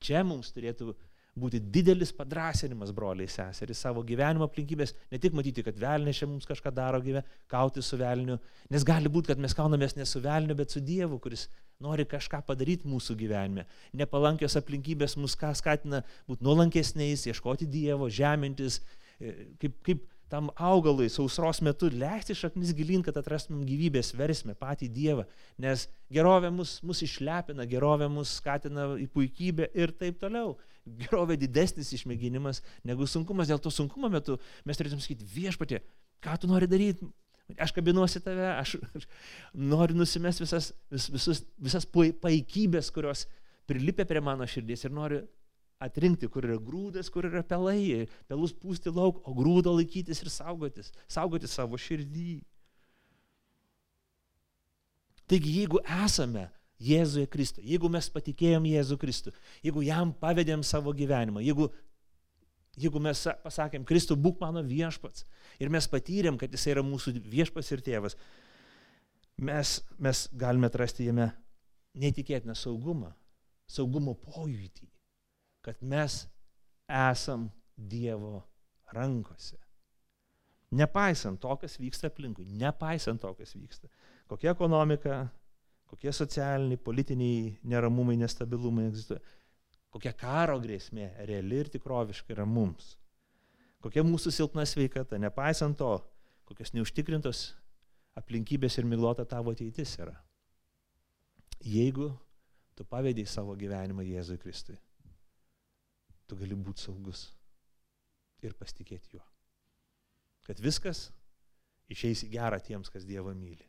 [0.00, 0.94] Čia mums turėtų
[1.40, 6.48] būti didelis padrasinimas, broliai seserys, savo gyvenimo aplinkybės, ne tik matyti, kad velnė čia mums
[6.48, 8.38] kažką daro gyve, kauti su velniu,
[8.72, 11.46] nes gali būti, kad mes kaunamės ne su velniu, bet su Dievu, kuris
[11.80, 13.66] nori kažką padaryti mūsų gyvenime.
[13.96, 18.80] Nepalankios aplinkybės mus ką skatina būti nuolankesniais, ieškoti Dievo, žemintis,
[19.60, 25.24] kaip, kaip tam augalui sausros metu leisti šaknis gilin, kad atrastumėm gyvybės versmę patį Dievą,
[25.60, 30.54] nes gerovė mus, mus išlepina, gerovė mus skatina į puikybę ir taip toliau.
[31.02, 33.50] Gerovė didesnis išmėginimas negu sunkumas.
[33.50, 35.82] Dėl to sunkumo metu mes turėtum sakyti, viešpatė,
[36.24, 37.10] ką tu nori daryti,
[37.60, 39.06] aš kabinuosi tave, aš, aš
[39.54, 43.26] noriu nusimesti visas, vis, visus, visas paikybės, kurios
[43.70, 45.24] prilipė prie mano širdies ir noriu
[45.80, 50.92] atrinkti, kur yra grūdas, kur yra pelai, pelus pūsti lauk, o grūdo laikytis ir saugotis,
[51.08, 52.40] saugoti savo širdį.
[55.30, 56.48] Taigi, jeigu esame
[56.80, 59.32] Jėzuje Kristui, jeigu mes patikėjom Jėzų Kristų,
[59.64, 61.68] jeigu jam pavedėm savo gyvenimą, jeigu,
[62.80, 65.26] jeigu mes pasakėm, Kristų, būk mano viešpats
[65.60, 68.16] ir mes patyrėm, kad jis yra mūsų viešpats ir tėvas,
[69.40, 71.30] mes, mes galime atrasti jame
[72.00, 73.12] neįtikėtiną saugumą,
[73.70, 74.89] saugumo pojūtį
[75.60, 76.26] kad mes
[76.88, 78.42] esam Dievo
[78.92, 79.56] rankose.
[80.70, 83.88] Nepaisant to, kas vyksta aplinkui, nepaisant to, kas vyksta.
[84.30, 85.24] Kokia ekonomika,
[85.90, 89.22] kokie socialiniai, politiniai neramumai, nestabilumai egzistuoja.
[89.90, 92.92] Kokia karo grėsmė reali ir tikroviškai yra mums.
[93.82, 95.96] Kokia mūsų silpna sveikata, nepaisant to,
[96.46, 97.48] kokios neužtikrintos
[98.20, 100.14] aplinkybės ir miglota tavo ateitis yra.
[101.64, 102.12] Jeigu
[102.78, 104.78] tu pavėdėjai savo gyvenimą Jėzui Kristui
[106.30, 107.26] tu gali būti saugus
[108.46, 109.24] ir pasitikėti juo.
[110.46, 111.08] Kad viskas
[111.90, 113.66] išeis į gerą tiems, kas Dievą myli.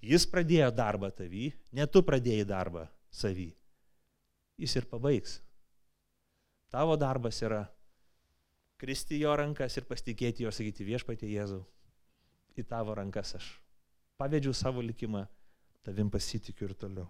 [0.00, 3.50] Jis pradėjo darbą tavy, ne tu pradėjai darbą savy.
[4.60, 5.38] Jis ir pabaigs.
[6.72, 7.66] Tavo darbas yra
[8.80, 11.64] kristi jo rankas ir pasitikėti jo, sakyti viešpatė Jėzau,
[12.56, 13.50] į tavo rankas aš
[14.20, 15.26] pavedžiau savo likimą,
[15.84, 17.08] tavim pasitikiu ir toliau.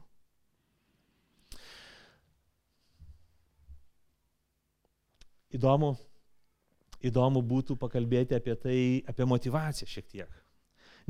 [5.56, 5.94] Įdomu,
[7.04, 10.38] įdomu būtų pakalbėti apie tai, apie motivaciją šiek tiek.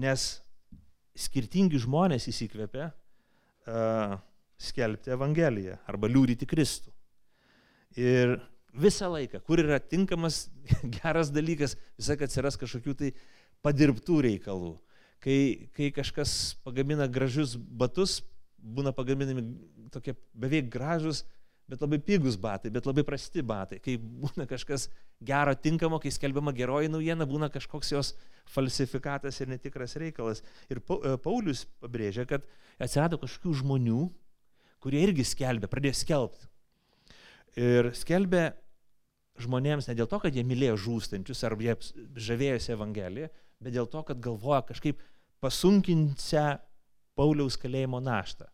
[0.00, 0.40] Nes
[1.18, 4.16] skirtingi žmonės įsikvėpia uh,
[4.60, 6.92] skelbti Evangeliją arba liūdyti Kristų.
[7.98, 8.36] Ir
[8.76, 10.44] visą laiką, kur yra tinkamas,
[11.00, 13.12] geras dalykas, visą laiką atsiras kažkokių tai
[13.64, 14.76] padirbtų reikalų.
[15.20, 18.20] Kai, kai kažkas pagamina gražius batus,
[18.56, 19.44] būna pagaminami
[19.92, 21.26] tokie beveik gražus,
[21.70, 23.78] bet labai pigus batai, bet labai prasti batai.
[23.82, 24.88] Kai būna kažkas
[25.26, 28.14] gero, tinkamo, kai skelbiama geroji naujiena, būna kažkoks jos
[28.50, 30.42] falsifikatas ir netikras reikalas.
[30.72, 32.46] Ir e, Paulius pabrėžia, kad
[32.82, 34.00] atsirado kažkokių žmonių,
[34.82, 36.50] kurie irgi skelbė, pradėjo skelbti.
[37.60, 38.50] Ir skelbė
[39.40, 41.76] žmonėms ne dėl to, kad jie mylėjo žūstančius ar jie
[42.18, 43.30] žavėjosi Evangeliją,
[43.62, 45.02] bet dėl to, kad galvoja kažkaip
[45.40, 46.48] pasunkinsią
[47.18, 48.48] Pauliaus kalėjimo naštą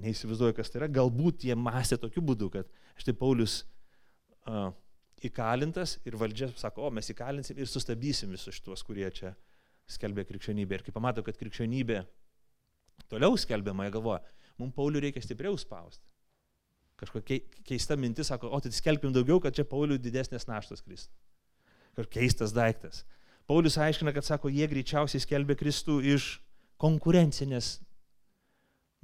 [0.00, 3.60] neįsivaizduoju, kas tai yra, galbūt jie mąstė tokiu būdu, kad štai Paulius
[4.48, 4.72] uh,
[5.24, 9.34] įkalintas ir valdžia sako, o mes įkalinsim ir sustabdysim visus šitos, kurie čia
[9.90, 10.78] skelbia krikščionybę.
[10.78, 12.02] Ir kai pamato, kad krikščionybė
[13.12, 14.22] toliau skelbiama, jie galvoja,
[14.60, 16.02] mums Paulių reikia stipriau spausti.
[17.00, 21.14] Kažkokia keista mintis sako, o tai skelbim daugiau, kad čia Paulių didesnės naštos kristų.
[21.94, 23.04] Kažkoks keistas daiktas.
[23.46, 26.38] Paulius aiškina, kad sako, jie greičiausiai skelbia Kristų iš
[26.80, 27.76] konkurencinės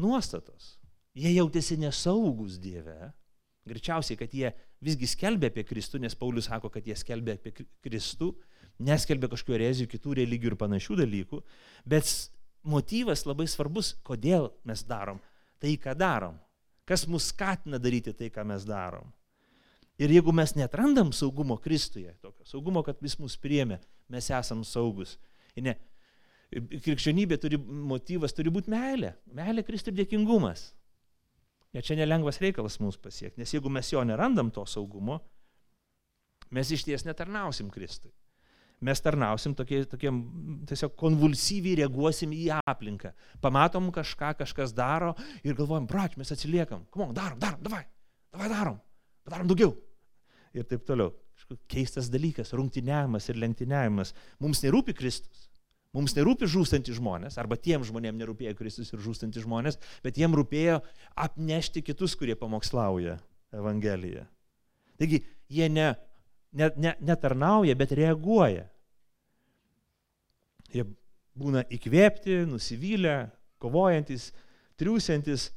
[0.00, 0.79] nuostatos.
[1.18, 3.12] Jie jautėsi nesaugus Dieve.
[3.68, 7.52] Greičiausiai, kad jie visgi skelbė apie Kristų, nes Paulius sako, kad jie skelbė apie
[7.84, 8.32] Kristų,
[8.80, 11.40] neskelbė kažkokių erezijų, kitų religijų ir panašių dalykų,
[11.88, 12.08] bet
[12.64, 15.20] motyvas labai svarbus, kodėl mes darom
[15.60, 16.38] tai, ką darom.
[16.88, 19.12] Kas mus skatina daryti tai, ką mes darom.
[20.00, 23.76] Ir jeigu mes netrandam saugumo Kristuje, tokio saugumo, kad vis mus priemė,
[24.10, 25.18] mes esam saugus.
[25.52, 25.74] Ir ne,
[26.50, 29.12] krikščionybė turi, motyvas turi būti meilė.
[29.36, 30.70] Meilė Kristui ir dėkingumas.
[31.76, 35.20] Ir čia nelengvas reikalas mums pasiekti, nes jeigu mes jo nerandam to saugumo,
[36.50, 38.10] mes iš ties netarnausim Kristui.
[38.80, 40.18] Mes tarnausim tokie, tokiem,
[40.68, 43.10] tiesiog konvulsyviai reaguosim į aplinką.
[43.44, 45.12] Pamatom kažką, kažkas daro
[45.44, 46.86] ir galvojam, brač, mes atsiliekam.
[46.88, 47.82] Kom, darom, darom, davai,
[48.32, 48.78] davai darom,
[49.28, 49.74] padarom daugiau.
[50.56, 51.12] Ir taip toliau.
[51.70, 54.14] Keistas dalykas, rungtyniavimas ir lenktyniavimas.
[54.40, 55.49] Mums nerūpi Kristus.
[55.96, 60.78] Mums nerūpi žūstantys žmonės, arba tiem žmonėm nerūpėjo Kristus ir žūstantys žmonės, bet jiem rūpėjo
[61.18, 63.16] apnešti kitus, kurie pamokslauja
[63.56, 64.22] Evangeliją.
[65.00, 65.88] Taigi jie ne,
[66.54, 68.68] ne, ne, netarnauja, bet reaguoja.
[70.70, 70.86] Jie
[71.34, 73.16] būna įkvėpti, nusivylę,
[73.58, 74.30] kovojantis,
[74.78, 75.50] triūsiantis,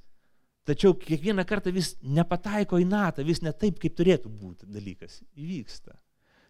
[0.63, 5.19] Tačiau kiekvieną kartą vis nepataiko į natą, vis ne taip, kaip turėtų būti dalykas.
[5.36, 5.98] Įvyksta.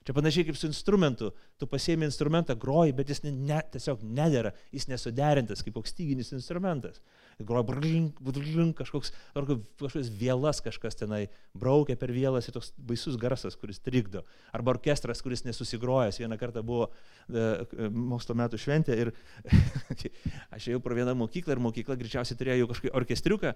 [0.04, 1.32] Čia panašiai kaip su instrumentu.
[1.58, 7.00] Tu pasiemi instrumentą, groji, bet jis ne, tiesiog nedėra, jis nesuderintas kaip koks styginis instrumentas.
[7.40, 11.24] Groja brlink, brlink, kažkoks, kažkoks vėlas kažkas tenai
[11.58, 14.26] braukia per vėlas ir toks baisus garsas, kuris trikdo.
[14.54, 16.20] Arba orkestras, kuris nesusigrojęs.
[16.22, 16.90] Vieną kartą buvo
[17.30, 19.14] e, mokslo metų šventė ir
[20.56, 23.56] aš ėjau pro vieną mokyklą ir mokykla greičiausiai turėjo jau kažkokį orkestriuką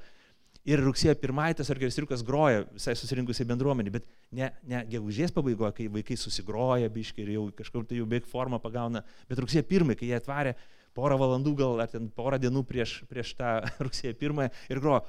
[0.68, 5.86] Ir rugsėjo pirmąjį tas orkestriukas groja visai susirinkusiai bendruomenį, bet ne, ne gegužės pabaigoje, kai
[5.94, 10.10] vaikai susigroja biškai ir jau kažkur tai jau beveik formą pagauna, bet rugsėjo pirmąjį, kai
[10.10, 10.58] jie atvarė
[10.98, 13.52] porą valandų gal ar ten porą dienų prieš, prieš tą
[13.86, 15.04] rugsėjo pirmąją ir grojo.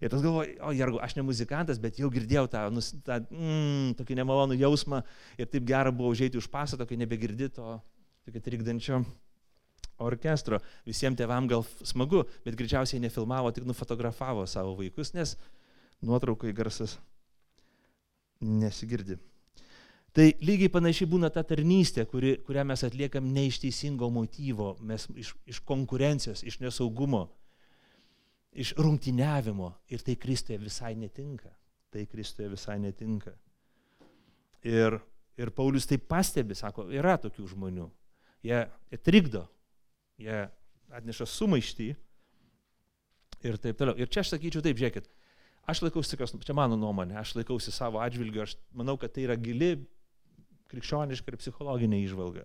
[0.00, 3.96] Ir tas galvoju, o Jargu, aš ne muzikantas, bet jau girdėjau tą, nus, tą mm,
[3.98, 5.02] tokį nemalonų jausmą
[5.40, 7.74] ir taip gera buvo užėjti už pastatą, kai nebegirdi to
[8.24, 9.02] tokio trikdančio
[10.02, 10.60] orkestro.
[10.88, 15.36] Visiems tėvam gal smagu, bet greičiausiai nefilmavo, tik nufotografavo savo vaikus, nes
[16.02, 16.98] nuotraukai garsas
[18.40, 19.18] nesigirdi.
[20.10, 25.06] Tai lygiai panašiai būna ta tarnystė, kuri, kurią mes atliekam ne iš teisingo motyvo, mes
[25.14, 27.28] iš, iš konkurencijos, iš nesaugumo,
[28.50, 29.70] iš rungtyniavimo.
[29.94, 31.52] Ir tai Kristuje visai netinka.
[31.94, 33.36] Tai Kristuje visai netinka.
[34.66, 34.98] Ir,
[35.38, 37.86] ir Paulius tai pastebi, sako, yra tokių žmonių.
[38.42, 38.64] Jie
[39.06, 39.44] trikdo
[40.20, 40.44] jie
[40.94, 41.88] atneša sumaištį
[43.46, 43.96] ir taip toliau.
[43.98, 45.08] Ir čia aš sakyčiau taip, žiūrėkit,
[45.70, 49.76] aš laikausi, čia mano nuomonė, aš laikausi savo atžvilgiu, aš manau, kad tai yra gili
[50.70, 52.44] krikščioniška ir psichologinė išvalga,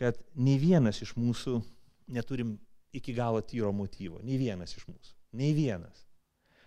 [0.00, 1.58] kad nei vienas iš mūsų
[2.12, 2.56] neturim
[2.96, 6.06] iki galo tyro motyvo, nei vienas iš mūsų, nei vienas.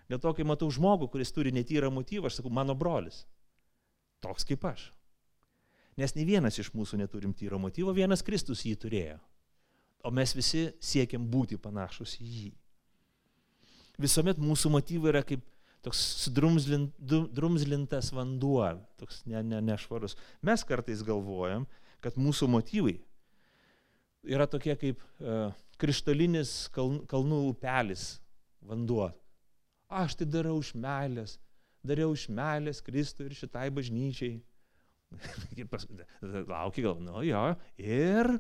[0.10, 3.24] Dėl to, kai matau žmogų, kuris turi netyrą motyvą, aš sakau, mano brolis,
[4.22, 4.92] toks kaip aš.
[5.98, 9.18] Nes nei vienas iš mūsų neturim tyro motyvo, vienas Kristus jį turėjo
[10.06, 12.52] o mes visi siekiam būti panašus į jį.
[14.02, 15.44] Visuomet mūsų motyvai yra kaip
[15.86, 18.66] toks sudrumzlintas vanduo,
[19.00, 20.18] toks ne, ne, nešvarus.
[20.46, 21.68] Mes kartais galvojam,
[22.04, 22.98] kad mūsų motyvai
[24.26, 28.16] yra tokie kaip uh, krištolinis kaln, kalnų upelis
[28.66, 29.12] vanduo.
[29.86, 31.38] Aš tai darau iš meilės,
[31.86, 34.42] dariau iš meilės Kristui ir šitai bažnyčiai.
[36.50, 37.44] Laukia gal, nu jo,
[37.78, 38.34] ir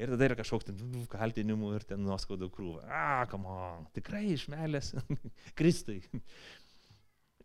[0.00, 0.70] Ir tada yra kažkoks
[1.12, 2.86] kaltinimų ir ten nuoskaudų krūva.
[2.88, 3.54] A, kamo,
[3.96, 4.94] tikrai iš meilės
[5.58, 6.00] Kristui.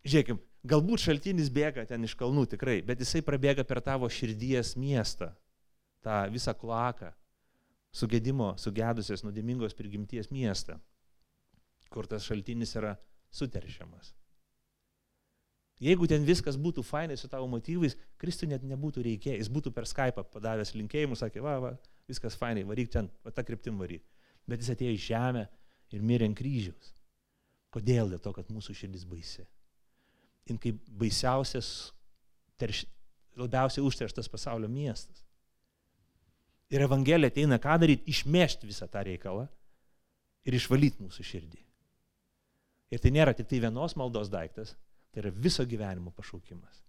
[0.05, 0.39] Žiūrėkim,
[0.69, 5.31] galbūt šaltinis bėga ten iš kalnų tikrai, bet jisai prabėga per tavo širdies miestą,
[6.05, 7.11] tą visą kloaką,
[7.95, 10.77] sugėdimo, sugedusios, nuodėmingos prigimties miestą,
[11.91, 12.95] kur tas šaltinis yra
[13.35, 14.13] suteršiamas.
[15.83, 19.87] Jeigu ten viskas būtų fainai su tavo motyvais, Kristui net nebūtų reikėję, jis būtų per
[19.89, 21.71] Skype padavęs linkėjimus, sakė, va, va,
[22.07, 24.05] viskas fainai, varyk ten, va tą kryptim varyk.
[24.47, 25.43] Bet jis atėjo į žemę
[25.91, 26.93] ir mirė ant kryžiaus.
[27.75, 28.13] Kodėl?
[28.13, 29.43] Dėl to, kad mūsų širdis baisi.
[30.47, 31.91] Ir kaip baisiausias,
[32.61, 32.85] terš,
[33.35, 35.25] labiausiai užterštas pasaulio miestas.
[36.71, 38.07] Ir Evangelija ateina ką daryti?
[38.13, 39.49] Išmešti visą tą reikalą
[40.47, 41.61] ir išvalyti mūsų širdį.
[42.93, 44.75] Ir tai nėra tik tai vienos maldos daiktas,
[45.15, 46.81] Tai yra viso gyvenimo pašaukimas.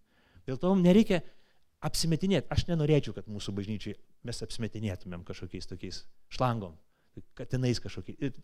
[0.46, 1.20] Dėl to mums nereikia
[1.86, 2.50] apsimetinėti.
[2.50, 3.94] Aš nenorėčiau, kad mūsų bažnyčiai
[4.26, 6.00] mes apsimetinėtumėm kažkokiais tokiais
[6.34, 6.74] šlangom,
[7.38, 8.40] katinais kažkokiais.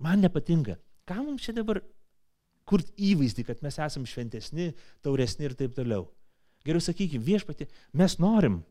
[0.00, 0.78] Man nepatinka.
[1.06, 1.82] Ką mums čia dabar
[2.66, 4.72] kurti įvaizdį, kad mes esame šventesni,
[5.04, 6.08] tauresni ir taip toliau.
[6.66, 8.62] Geriau sakykime, viešpati, mes norim,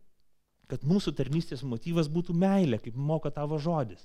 [0.68, 4.02] kad mūsų tarnystės motyvas būtų meilė, kaip moko tavo žodis.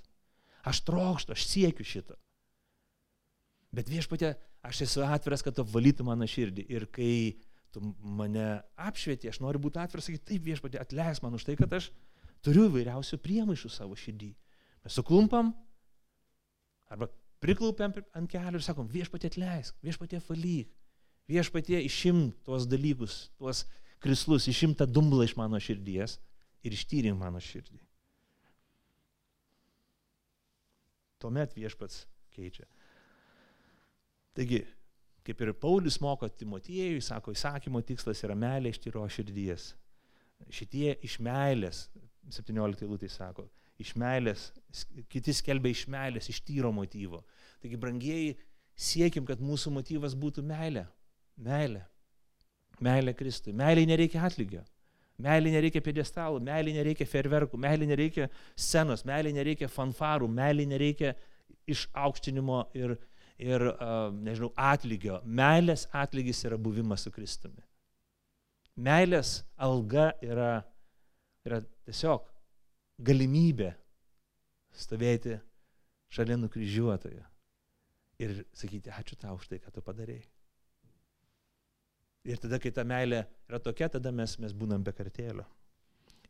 [0.68, 2.18] Aš trokštų, aš siekiu šito.
[3.74, 4.34] Bet viešpatė,
[4.66, 6.66] aš esu atviras, kad tu apvalytum mano širdį.
[6.72, 7.38] Ir kai
[7.74, 11.72] tu mane apšvieti, aš noriu būti atviras, sakyti, taip viešpatė, atleis man už tai, kad
[11.78, 11.90] aš
[12.44, 14.30] turiu įvairiausių priemaišų savo širdį.
[14.84, 15.52] Mes suklumpam
[16.90, 20.72] arba priklaupiam ant kelių ir sakom, viešpatė atleisk, viešpatė valyk,
[21.30, 23.64] viešpatė išim tuos dalykus, tuos
[24.02, 26.18] krislus, išim tą dumblą iš mano širdies
[26.64, 27.80] ir ištyrink mano širdį.
[31.20, 32.64] Tuomet viešpats keičia.
[34.36, 34.60] Taigi,
[35.26, 39.72] kaip ir Paulius moko Timotiejui, sako, įsakymo tikslas yra meilė iš tyro širdies.
[40.50, 41.88] Šitie iš meilės,
[42.30, 43.48] 17 eilutė sako,
[43.80, 44.50] iš meilės,
[45.12, 47.24] kiti skelbia iš meilės, iš tyro motyvo.
[47.60, 48.36] Taigi, brangieji,
[48.76, 50.86] siekim, kad mūsų motyvas būtų meilė.
[51.40, 51.84] Meilė.
[52.80, 53.52] Meilė Kristui.
[53.56, 54.62] Meilė nereikia atlygio.
[55.20, 61.12] Meilė nereikia pėdestalų, meilė nereikia ferverkų, meilė nereikia scenos, meilė nereikia fanfarų, meilė nereikia
[61.68, 62.94] išaukštinimo ir,
[63.40, 63.64] ir,
[64.20, 65.20] nežinau, atlygio.
[65.24, 67.62] Meilės atlygis yra buvimas su Kristumi.
[68.80, 70.52] Meilės alga yra,
[71.46, 72.28] yra tiesiog
[73.04, 73.72] galimybė
[74.76, 75.38] stovėti
[76.12, 77.24] šalia nukryžiuotojo
[78.20, 80.26] ir sakyti ačiū tau už tai, ką tu padarėjai.
[82.28, 85.46] Ir tada, kai ta meilė yra tokia, tada mes, mes būnam be kartėlio.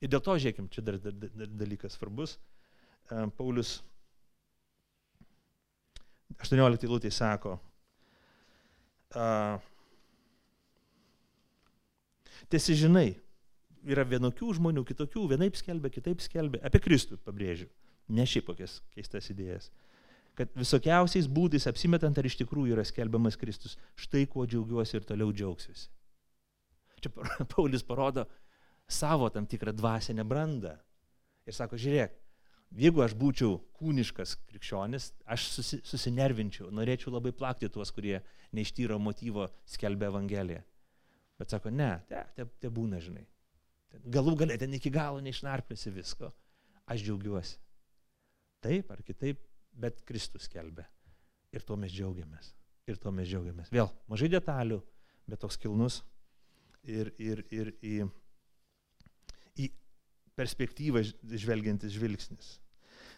[0.01, 2.37] Ir dėl to, žiūrėkim, čia dar, dar, dar dalykas svarbus.
[3.37, 3.81] Paulius
[6.39, 7.57] 18 lūtė sako,
[12.51, 13.09] tiesi žinai,
[13.89, 17.69] yra vienokių žmonių, kitokių, vienaip skelbia, kitaip skelbia, apie Kristų pabrėžiu,
[18.13, 19.71] ne šiaip kokias keistas idėjas,
[20.39, 25.33] kad visokiausiais būdais apsimetant ar iš tikrųjų yra skelbiamas Kristus, štai kuo džiaugiuosi ir toliau
[25.35, 25.89] džiaugsiuosi.
[27.01, 27.13] Čia
[27.53, 28.27] Paulius parodo
[28.91, 30.75] savo tam tikrą dvasinę brandą
[31.49, 32.20] ir sako, žiūrėk,
[32.77, 38.21] jeigu aš būčiau kūniškas krikščionis, aš susi, susinervinčiau, norėčiau labai plakti tuos, kurie
[38.57, 40.63] neištyro motyvo skelbia Evangeliją.
[41.41, 43.25] Bet sako, ne, te, te, te būna, žinai.
[44.13, 46.31] Galų galę ten iki galo neišnarplėsi visko.
[46.91, 47.57] Aš džiaugiuosi.
[48.61, 49.41] Taip ar kitaip,
[49.73, 50.85] bet Kristus skelbia.
[51.55, 52.53] Ir tuo mes džiaugiamės.
[52.91, 53.71] Ir tuo mes džiaugiamės.
[53.75, 54.81] Vėl, mažai detalių,
[55.31, 56.01] bet toks kilnus
[56.85, 58.11] ir, ir, ir į, į
[60.41, 61.05] perspektyvą
[61.37, 62.57] žvelgiantis žvilgsnis.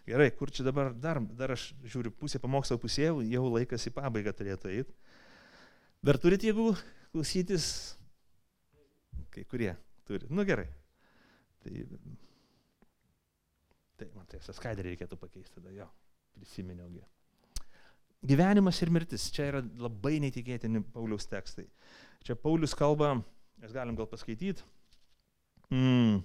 [0.06, 4.34] Gerai, kur čia dabar dar, dar aš žiūriu, pusė pamokslo pusė, jau laikas į pabaigą
[4.34, 4.96] turėtų eiti.
[6.02, 6.72] Dar turite jėgų
[7.12, 7.66] klausytis?
[9.30, 9.70] Kai kurie
[10.08, 10.26] turi.
[10.34, 10.66] Nu gerai.
[11.62, 11.84] Tai,
[14.00, 15.86] tai man tai skaidrį reikėtų pakeisti tada, jo,
[16.34, 17.04] prisiminiaugi.
[18.26, 19.28] Gyvenimas ir mirtis.
[19.34, 21.68] Čia yra labai neįtikėtini Pauliaus tekstai.
[22.26, 23.14] Čia Paulius kalba,
[23.62, 24.66] mes galim gal paskaityti.
[25.70, 26.20] Mm.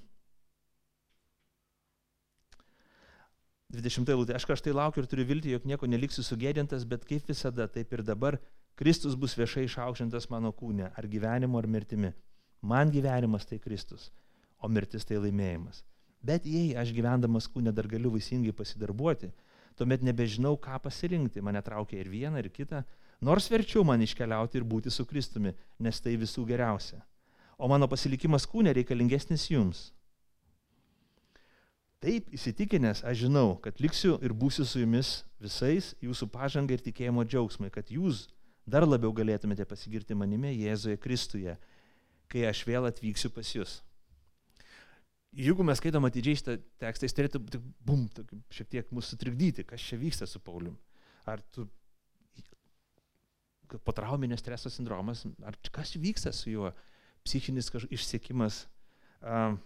[3.74, 4.36] 20 eilutė.
[4.38, 8.04] Aš kažtai laukiu ir turiu viltį, jog nieko neliksiu sugėdintas, bet kaip visada, taip ir
[8.08, 8.38] dabar,
[8.80, 12.14] Kristus bus viešai išaukštintas mano kūne, ar gyvenimu, ar mirtimi.
[12.62, 14.12] Man gyvenimas tai Kristus,
[14.62, 15.84] o mirtis tai laimėjimas.
[16.24, 19.34] Bet jei aš gyvendamas kūne dar galiu vaisingai pasidarbuoti,
[19.78, 22.86] tuomet nebežinau, ką pasirinkti, mane traukia ir viena, ir kita,
[23.22, 27.04] nors verčiau man iškeliauti ir būti su Kristumi, nes tai visų geriausia.
[27.58, 29.88] O mano pasilikimas kūne reikalingesnis jums,
[32.04, 37.24] Taip įsitikinęs, aš žinau, kad liksiu ir būsiu su jumis visais jūsų pažangai ir tikėjimo
[37.26, 38.28] džiaugsmai, kad jūs
[38.70, 41.56] dar labiau galėtumėte pasigirti manimi Jėzuje Kristuje,
[42.30, 43.80] kai aš vėl atvyksiu pas jūs.
[45.38, 48.06] Jeigu mes skaitom atidžiai šitą tekstą, jis turėtų tik bum,
[48.54, 50.78] šiek tiek mūsų sutrikdyti, kas čia vyksta su Paulium.
[51.26, 51.66] Ar tu
[53.84, 56.72] potrauminio streso sindromas, ar kas vyksta su juo,
[57.26, 58.68] psichinis išsiekimas.
[59.18, 59.58] Uh,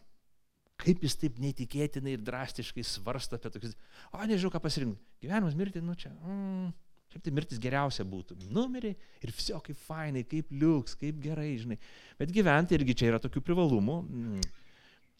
[0.81, 3.75] kaip jis taip neįtikėtinai ir drastiškai svarsto apie tokius,
[4.13, 5.01] o nežinau, ką pasirinkti.
[5.23, 6.71] Gyvenimas mirti, nu čia, mm,
[7.13, 8.39] šiaip tai mirtis geriausia būtų.
[8.53, 11.77] Numeriai ir viso kaip fainai, kaip liuks, kaip gerai, žinai.
[12.19, 13.97] Bet gyventi irgi čia yra tokių privalumų.
[14.07, 14.49] Mm.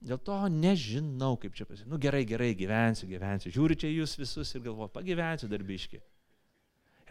[0.01, 1.91] Dėl to nežinau, kaip čia pasirinkti.
[1.93, 3.51] Nu gerai, gerai, gyvensiu, gyvensiu.
[3.53, 6.01] Žiūri čia jūs visus ir galvoju, pagyvensiu darbiški.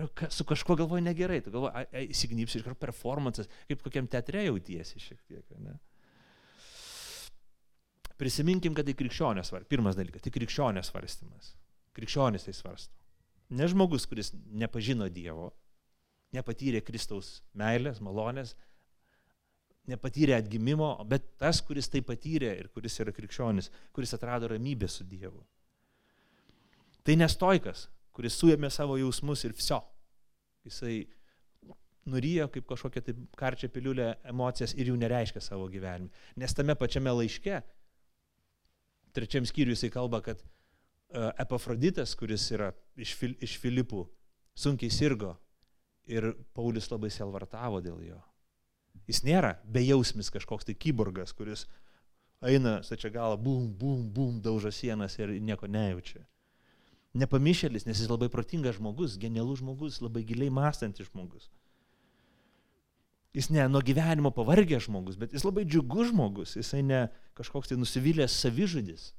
[0.00, 5.20] Ir su kažkuo galvoju negerai, tu galvoji, įsignypsi ir performances, kaip kokiam teatre jautiesi šiek
[5.28, 5.44] tiek.
[5.62, 5.76] Ne?
[8.20, 9.70] Prisiminkim, kad tai krikščionės svarstymas.
[9.72, 11.54] Pirmas dalykas, tai krikščionės svarstymas.
[11.96, 12.92] Krikščionės tai svarsto.
[13.56, 15.48] Ne žmogus, kuris nepažino Dievo,
[16.36, 18.52] nepatyrė Kristaus meilės, malonės,
[19.90, 25.06] nepatyrė atgimimo, bet tas, kuris tai patyrė ir kuris yra krikščionis, kuris atrado ramybę su
[25.08, 25.42] Dievu.
[27.02, 29.80] Tai nestoikas, kuris suėmė savo jausmus ir viso.
[30.68, 31.00] Jisai
[32.10, 36.12] nuryjo kaip kažkokią tai karčią piliulę emocijas ir jų nereiškia savo gyvenime.
[36.36, 37.62] Nes tame pačiame laiške
[39.14, 44.06] trečiam skyriui jisai kalba, kad uh, Epafroditas, kuris yra iš, Fil iš Filipų,
[44.58, 45.34] sunkiai sirgo
[46.10, 48.18] ir Paulius labai selvartavo dėl jo.
[49.10, 51.66] Jis nėra bejausmis kažkoks tai kyborgas, kuris
[52.46, 56.22] eina stačia galą, bum, bum, bum, daužo sienas ir nieko nejaučia.
[57.20, 61.48] Nepamišėlis, nes jis labai protingas žmogus, genialus žmogus, labai giliai mąstantis žmogus.
[63.34, 67.04] Jis ne nuo gyvenimo pavargęs žmogus, bet jis labai džiugus žmogus, jisai ne
[67.38, 69.12] kažkoks tai nusivylęs savižudis,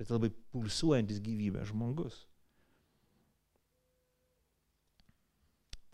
[0.00, 2.24] bet labai pulsuojantis gyvybę žmogus.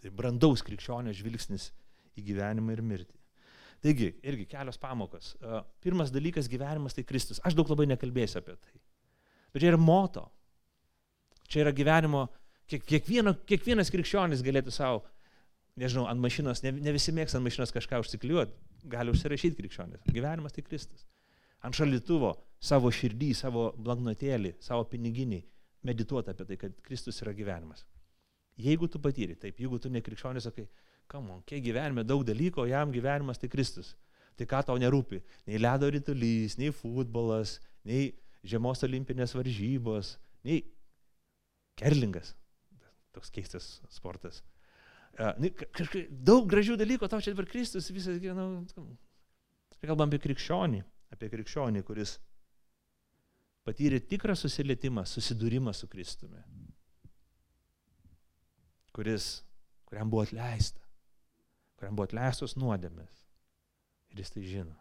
[0.00, 1.70] Tai brandaus krikščionio žvilgsnis
[2.16, 3.20] į gyvenimą ir mirtį.
[3.84, 5.34] Taigi, irgi kelios pamokos.
[5.84, 7.40] Pirmas dalykas- gyvenimas tai Kristus.
[7.44, 8.80] Aš daug labai nekalbėsiu apie tai.
[9.52, 10.30] Bet čia yra moto.
[11.48, 12.28] Čia yra gyvenimo,
[12.66, 15.04] kiekvieno, kiekvienas krikščionis galėtų savo
[15.80, 18.54] nežinau, ant mašinos, ne, ne visi mėgsta ant mašinos kažką užsikliuoti,
[18.90, 20.04] gali užsirašyti krikščionis.
[20.14, 21.06] Gyvenimas tai Kristus.
[21.64, 25.40] Ant šalituvo, savo širdį, savo blanknotėlį, savo piniginį
[25.88, 27.84] medituoti apie tai, kad Kristus yra gyvenimas.
[28.60, 30.66] Jeigu tu patyri, taip, jeigu tu nekrikščionis, sakai,
[31.10, 33.94] kamon, kiek gyvenime daug dalykų, o jam gyvenimas tai Kristus.
[34.38, 35.20] Tai ką tau nerūpi?
[35.48, 38.12] Nei ledo rytulys, nei futbolas, nei
[38.46, 40.16] žiemos olimpinės varžybos,
[40.46, 40.62] nei
[41.78, 42.34] Kerlingas,
[43.14, 44.42] toks keistas sportas.
[45.14, 48.64] Uh, kažkaip daug gražių dalykų, tau čia dabar Kristus visas gyvenau.
[49.84, 50.80] Kalbam apie krikščionį,
[51.14, 52.16] apie krikščionį, kuris
[53.68, 56.40] patyrė tikrą susilietimą, susidūrimą su Kristumi,
[58.96, 59.28] kuris,
[59.88, 60.80] kuriam buvo atleista,
[61.78, 63.24] kuriam buvo atleistos nuodėmės.
[64.14, 64.76] Ir jis tai žino.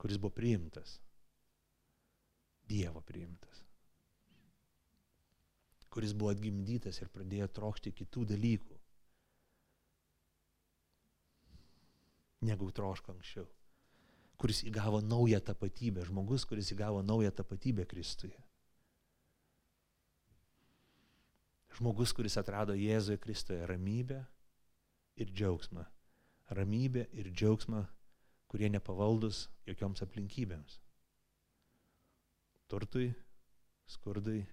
[0.00, 0.96] Kuris buvo priimtas.
[2.70, 3.60] Dievo priimtas.
[5.90, 8.76] Kuris buvo atgimdytas ir pradėjo trokšti kitų dalykų,
[12.46, 13.48] negu troško anksčiau
[14.40, 18.38] kuris įgavo naują tapatybę, žmogus, kuris įgavo naują tapatybę Kristuje.
[21.76, 24.22] Žmogus, kuris atrado Jėzuje Kristuje ramybę
[25.20, 25.84] ir džiaugsmą.
[26.56, 27.84] Ramybę ir džiaugsmą,
[28.48, 30.80] kurie nepavaldus jokioms aplinkybėms.
[32.72, 33.12] Turtui,
[33.86, 34.46] skurdui,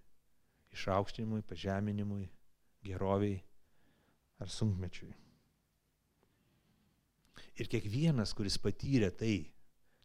[0.75, 2.27] išaukštinimui, pažeminimui,
[2.85, 3.39] geroviai
[4.41, 5.13] ar sunkmečiui.
[7.57, 9.35] Ir kiekvienas, kuris patyrė tai,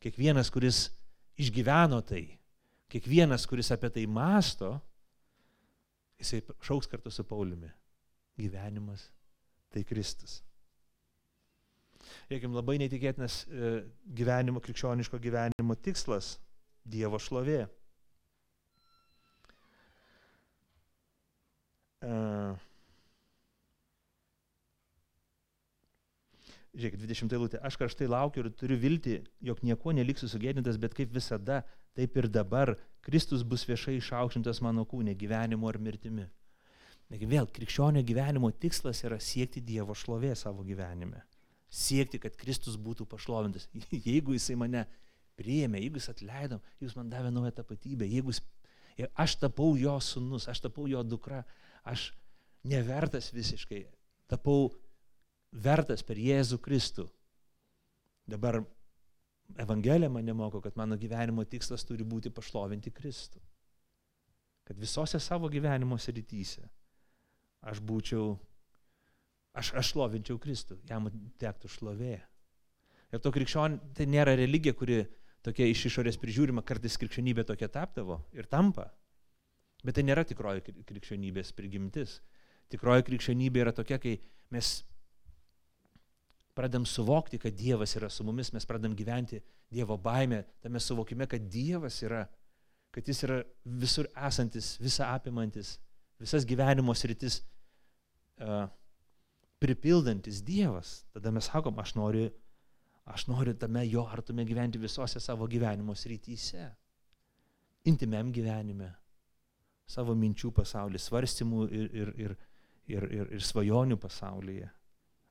[0.03, 0.87] kiekvienas, kuris
[1.41, 2.25] išgyveno tai,
[2.93, 4.75] kiekvienas, kuris apie tai masto,
[6.21, 7.71] jisai šauks kartu su Pauliumi.
[8.41, 9.11] Gyvenimas
[9.73, 10.41] tai Kristus.
[12.31, 13.73] Reikim labai neįtikėtinas e,
[14.17, 16.39] gyvenimo, krikščioniško gyvenimo tikslas-
[16.93, 17.67] Dievo šlovė.
[26.73, 27.59] Žiūrėk, 20 eilutė.
[27.61, 31.59] Aš karštai laukiu ir turiu viltį, jog nieko neliksiu sugėdintas, bet kaip visada,
[31.93, 32.73] taip ir dabar
[33.05, 36.25] Kristus bus viešai išaukštintas mano kūne, gyvenimu ar mirtimi.
[37.13, 41.21] Negi vėl, krikščionio gyvenimo tikslas yra siekti Dievo šlovė savo gyvenime.
[41.69, 43.69] Siekti, kad Kristus būtų pašlovintas.
[44.09, 44.87] Jeigu jisai mane
[45.37, 48.41] priėmė, jeigu jis atleido, jis man davė naują tapatybę, jeigu jis,
[49.13, 51.43] aš tapau jo sunus, aš tapau jo dukra,
[51.89, 52.11] aš
[52.69, 53.87] nevertas visiškai,
[54.31, 54.71] tapau
[55.53, 57.07] vertas per Jėzų Kristų.
[58.29, 58.63] Dabar
[59.61, 63.41] Evangelija mane moko, kad mano gyvenimo tikslas turi būti pašlovinti Kristų.
[64.65, 66.65] Kad visose savo gyvenimo srityse
[67.69, 68.33] aš būčiau,
[69.59, 72.17] aš, aš šlovinčiau Kristų, jam tektų šlovė.
[73.13, 75.03] Ir to krikščion, tai nėra religija, kuri
[75.45, 78.89] tokia iš išorės prižiūrima, kartais krikščionybė tokia tapdavo ir tampa.
[79.83, 82.21] Bet tai nėra tikroji krikščionybės prigimtis.
[82.73, 84.17] Tikroji krikščionybė yra tokia, kai
[84.55, 84.79] mes
[86.55, 89.41] pradam suvokti, kad Dievas yra su mumis, mes pradam gyventi
[89.71, 92.27] Dievo baime, tame suvokime, kad Dievas yra,
[92.91, 95.79] kad Jis yra visur esantis, visą apimantis,
[96.21, 97.41] visas gyvenimo sritis
[98.41, 98.67] uh,
[99.59, 101.03] pripildantis Dievas.
[101.13, 102.29] Tada mes sakom, aš noriu,
[103.05, 106.69] aš noriu tame jo artume gyventi visose savo gyvenimo srityse.
[107.89, 108.93] Intimiam gyvenime,
[109.89, 112.37] savo minčių pasaulyje, svarstymų ir, ir, ir,
[112.93, 114.69] ir, ir, ir svajonių pasaulyje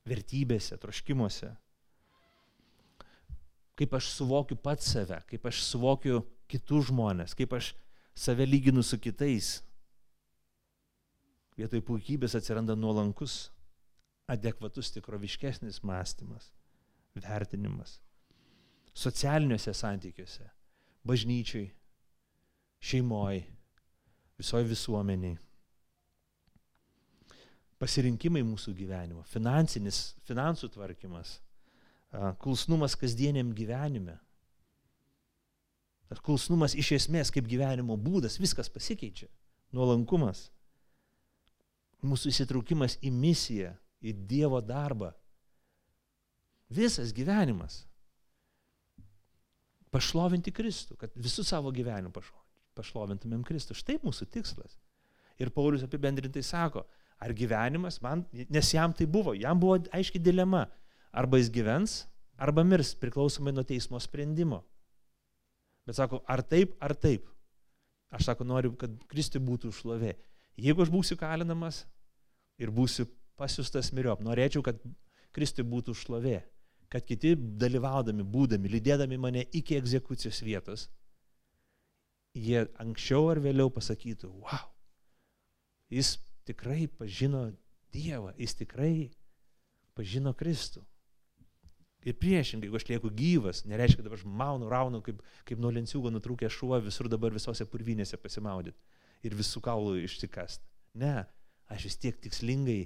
[0.07, 1.51] vertybėse, troškimuose.
[3.77, 6.21] Kaip aš suvokiu pats save, kaip aš suvokiu
[6.51, 7.71] kitus žmonės, kaip aš
[8.17, 9.59] save lyginu su kitais.
[11.57, 13.51] Vietoj puikybės atsiranda nuolankus,
[14.31, 16.49] adekvatus, tikroviškesnis mąstymas,
[17.17, 17.99] vertinimas.
[18.97, 20.47] Socialiniuose santykiuose,
[21.07, 21.69] bažnyčiai,
[22.81, 23.45] šeimoji,
[24.41, 25.37] visoji visuomeniai
[27.81, 31.39] pasirinkimai mūsų gyvenimo, finansinis, finansų tvarkymas,
[32.43, 34.19] kulsnumas kasdieniam gyvenime.
[36.21, 39.29] Kulsnumas iš esmės kaip gyvenimo būdas, viskas pasikeičia.
[39.71, 40.49] Nuolankumas.
[42.03, 43.71] Mūsų įsitraukimas į misiją,
[44.03, 45.13] į Dievo darbą.
[46.71, 47.85] Visas gyvenimas.
[49.91, 52.11] Pašlovinti Kristų, kad visų savo gyvenimą
[52.75, 53.75] pašlovintumėm Kristų.
[53.77, 54.77] Štai mūsų tikslas.
[55.39, 56.83] Ir Paulius apibendrintai sako,
[57.21, 60.65] ar gyvenimas man, nes jam tai buvo, jam buvo aiški dilema,
[61.13, 61.95] arba jis gyvens,
[62.41, 64.63] arba mirs, priklausomai nuo teismo sprendimo.
[65.85, 67.27] Bet sako, ar taip, ar taip.
[68.11, 70.15] Aš sako, noriu, kad Kristui būtų šlovė.
[70.59, 71.83] Jeigu aš būsiu kalinamas
[72.61, 73.05] ir būsiu
[73.39, 74.81] pasiustas miriop, norėčiau, kad
[75.31, 76.41] Kristui būtų šlovė,
[76.91, 80.89] kad kiti dalyvaudami, būdami, lydėdami mane iki egzekucijos vietos,
[82.35, 84.67] jie anksčiau ar vėliau pasakytų, wow,
[85.91, 86.17] jis
[86.47, 87.49] tikrai pažino
[87.91, 89.11] Dievą, jis tikrai
[89.97, 90.85] pažino Kristų.
[92.07, 95.69] Ir priešingai, jeigu aš lieku gyvas, nereiškia, kad dabar aš maunu, raunu, kaip, kaip nuo
[95.75, 100.63] lenciūgo nutrūkė šuo visur dabar visose purvinėse pasimaudyti ir visų kaulų išsikast.
[100.97, 101.27] Ne,
[101.69, 102.79] aš vis tiek tikslingai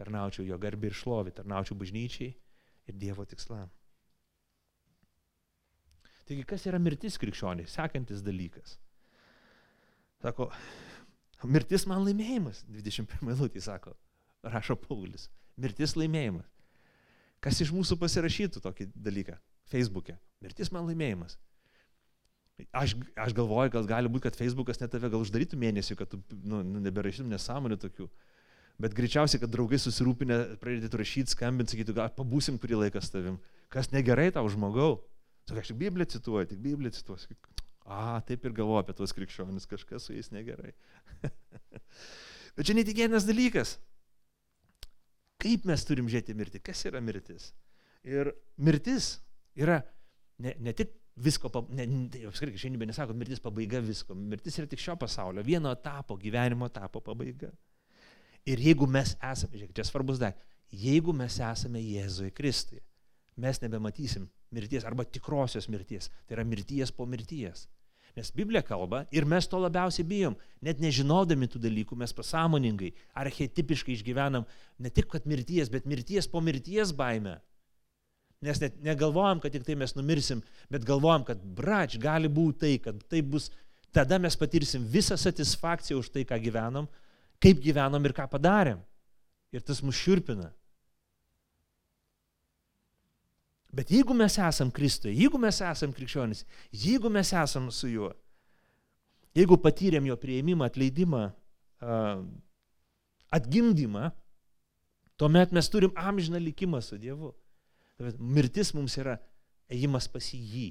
[0.00, 2.32] tarnaučiau jo garbį ir šlovį, tarnaučiau bažnyčiai
[2.88, 3.68] ir Dievo tikslam.
[6.24, 7.68] Taigi, kas yra mirtis krikščioniai?
[7.68, 8.78] Sekantis dalykas.
[10.22, 10.48] Sako,
[11.50, 12.64] mirtis man laimėjimas.
[12.70, 13.94] 21 eilutė sako,
[14.46, 15.28] rašo Paulius.
[15.60, 16.48] Mirtis laimėjimas.
[17.42, 19.38] Kas iš mūsų pasirašytų tokį dalyką
[19.72, 20.14] Facebook'e?
[20.44, 21.38] Mirtis man laimėjimas.
[22.70, 26.20] Aš, aš galvoju, gal gali būti, kad Facebookas net tave gal uždarytų mėnesį, kad tu
[26.30, 28.06] nu, nu neberašytum nesąmonių tokių.
[28.82, 33.40] Bet greičiausiai, kad draugai susirūpinę pradėtų rašyti, skambinti, sakytų, gal pabūsim kurį laiką su tavim.
[33.72, 35.00] Kas negerai tau žmogau?
[35.48, 37.34] Sakai, aš tik Bibliją cituoju, tik Bibliją cituosiu.
[37.82, 40.70] A, taip ir galvoju apie tuos krikščionis, kažkas su jais negerai.
[42.56, 43.76] Bet čia netikėtinas dalykas.
[45.42, 46.60] Kaip mes turim žiūrėti mirtį?
[46.62, 47.50] Kas yra mirtis?
[48.06, 48.30] Ir
[48.62, 49.16] mirtis
[49.58, 49.80] yra
[50.42, 54.14] ne, ne tik visko, ne, tai apskritai šiandien nesako, mirtis pabaiga visko.
[54.14, 57.50] Mirtis yra tik šio pasaulio, vieno etapo, gyvenimo etapo pabaiga.
[58.48, 62.80] Ir jeigu mes esame, žiūrėk, čia svarbus daiktas, jeigu mes esame Jėzui Kristui,
[63.42, 67.66] mes nebematysim mirties arba tikrosios mirties, tai yra mirties po mirties.
[68.16, 70.34] Nes Biblija kalba ir mes to labiausiai bijom.
[70.60, 74.44] Net nežinodami tų dalykų mes pasąmoningai, archetipiškai išgyvenam
[74.78, 77.38] ne tik kad mirties, bet mirties po mirties baime.
[78.42, 82.72] Nes net negalvojam, kad tik tai mes numirsim, bet galvojam, kad brač gali būti tai,
[82.84, 83.48] kad tai bus,
[83.94, 86.88] tada mes patirsim visą satisfakciją už tai, ką gyvenom,
[87.40, 88.82] kaip gyvenom ir ką padarėm.
[89.54, 90.50] Ir tas mus širpina.
[93.72, 96.44] Bet jeigu mes esam Kristuje, jeigu mes esam krikščionis,
[96.76, 98.10] jeigu mes esam su juo,
[99.32, 101.22] jeigu patyrėm jo prieimimą, atleidimą,
[103.32, 104.10] atgimdymą,
[105.16, 107.32] tuomet mes turim amžiną likimą su Dievu.
[108.18, 109.16] Mirtis mums yra
[109.72, 110.66] ėjimas pas jį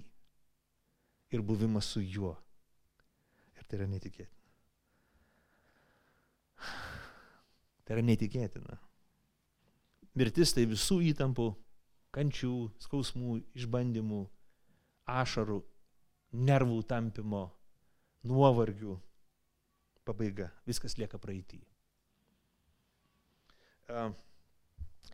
[1.31, 2.35] ir buvimas su juo.
[3.57, 4.37] Ir tai yra netikėtina.
[7.81, 8.77] Tai yra netikėtina.
[10.19, 11.49] Mirtis tai visų įtampų
[12.15, 14.21] kančių, skausmų, išbandymų,
[15.11, 15.61] ašarų,
[16.47, 17.45] nervų tampimo,
[18.27, 18.97] nuovargių
[20.07, 20.49] pabaiga.
[20.67, 21.61] Viskas lieka praeitį.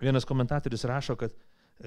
[0.01, 1.33] Vienas komentatorius rašo, kad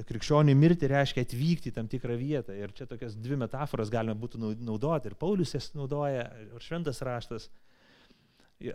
[0.07, 2.55] krikščioniui mirti reiškia atvykti į tam tikrą vietą.
[2.55, 5.11] Ir čia tokias dvi metaforas galime būtų naudoti.
[5.11, 7.49] Ir Paulius jas naudoja, ir šventas raštas.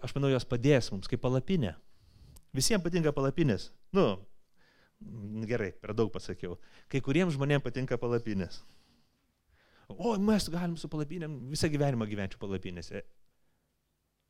[0.01, 1.75] Aš manau, jos padės mums kaip palapinė.
[2.55, 3.69] Visiems patinka palapinės.
[3.95, 4.15] Nu,
[5.45, 6.55] Gerai, per daug pasakiau.
[6.91, 8.61] Kai kuriems žmonėms patinka palapinės.
[9.91, 13.03] O, mes galim su palapinėm visą gyvenimą gyventi palapinėse.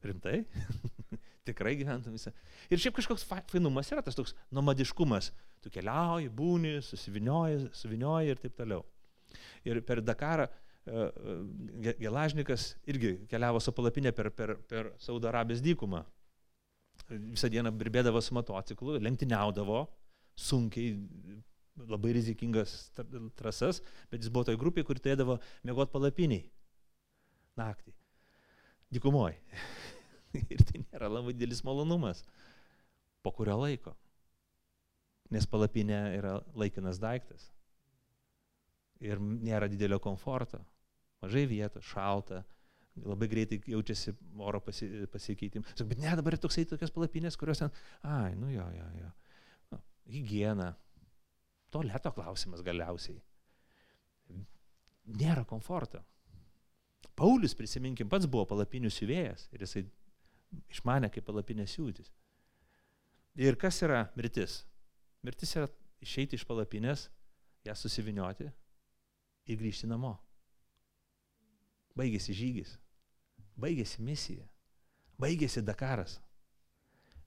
[0.05, 0.41] Rimtai?
[1.47, 2.33] Tikrai gyventum visą.
[2.73, 5.29] Ir šiaip kažkoks fainumas yra tas toks nomadiškumas.
[5.63, 8.83] Tu keliauji, būni, susivinioji, suvinioji ir taip toliau.
[9.65, 10.51] Ir per Dakarą e,
[10.91, 16.03] e, Gelažnikas irgi keliavo su palapinė per, per, per Saudo Arabijos dykumą.
[17.09, 19.85] Visą dieną birbėdavo su motociklu, lenktyniaudavo,
[20.35, 20.95] sunkiai,
[21.89, 22.75] labai rizikingas
[23.39, 23.81] trasas,
[24.11, 26.45] bet jis buvo toj grupėje, kur turėdavo mėgoti palapiniai
[27.59, 27.93] naktį.
[28.95, 29.39] Dikumoji.
[30.53, 32.23] ir tai nėra labai didelis malonumas.
[33.23, 33.95] Po kurio laiko.
[35.33, 37.49] Nes palapinė yra laikinas daiktas.
[39.03, 40.61] Ir nėra didelio komforto.
[41.23, 42.43] Mažai vietos, šalta,
[43.01, 45.81] labai greitai jaučiasi oro pasi, pasikeitimas.
[45.89, 47.73] Bet ne, dabar yra toksai tokios palapinės, kurios ten,
[48.05, 49.09] ai, nu jo, jo, jo
[50.09, 50.73] hygiena,
[51.73, 53.21] toleto klausimas galiausiai.
[55.05, 56.01] Nėra komforto.
[57.15, 59.85] Paulius, prisiminkim, pats buvo palapinių siuvėjas ir jisai
[60.73, 62.09] išmane kaip palapinė siūtis.
[63.39, 64.63] Ir kas yra mirtis?
[65.23, 65.69] Mirtis yra
[66.03, 67.07] išeiti iš palapinės,
[67.65, 68.49] ją susivinioti
[69.45, 70.15] ir grįžti namo.
[71.95, 72.75] Baigėsi žygis,
[73.59, 74.45] baigėsi misija,
[75.21, 76.19] baigėsi Dakaras.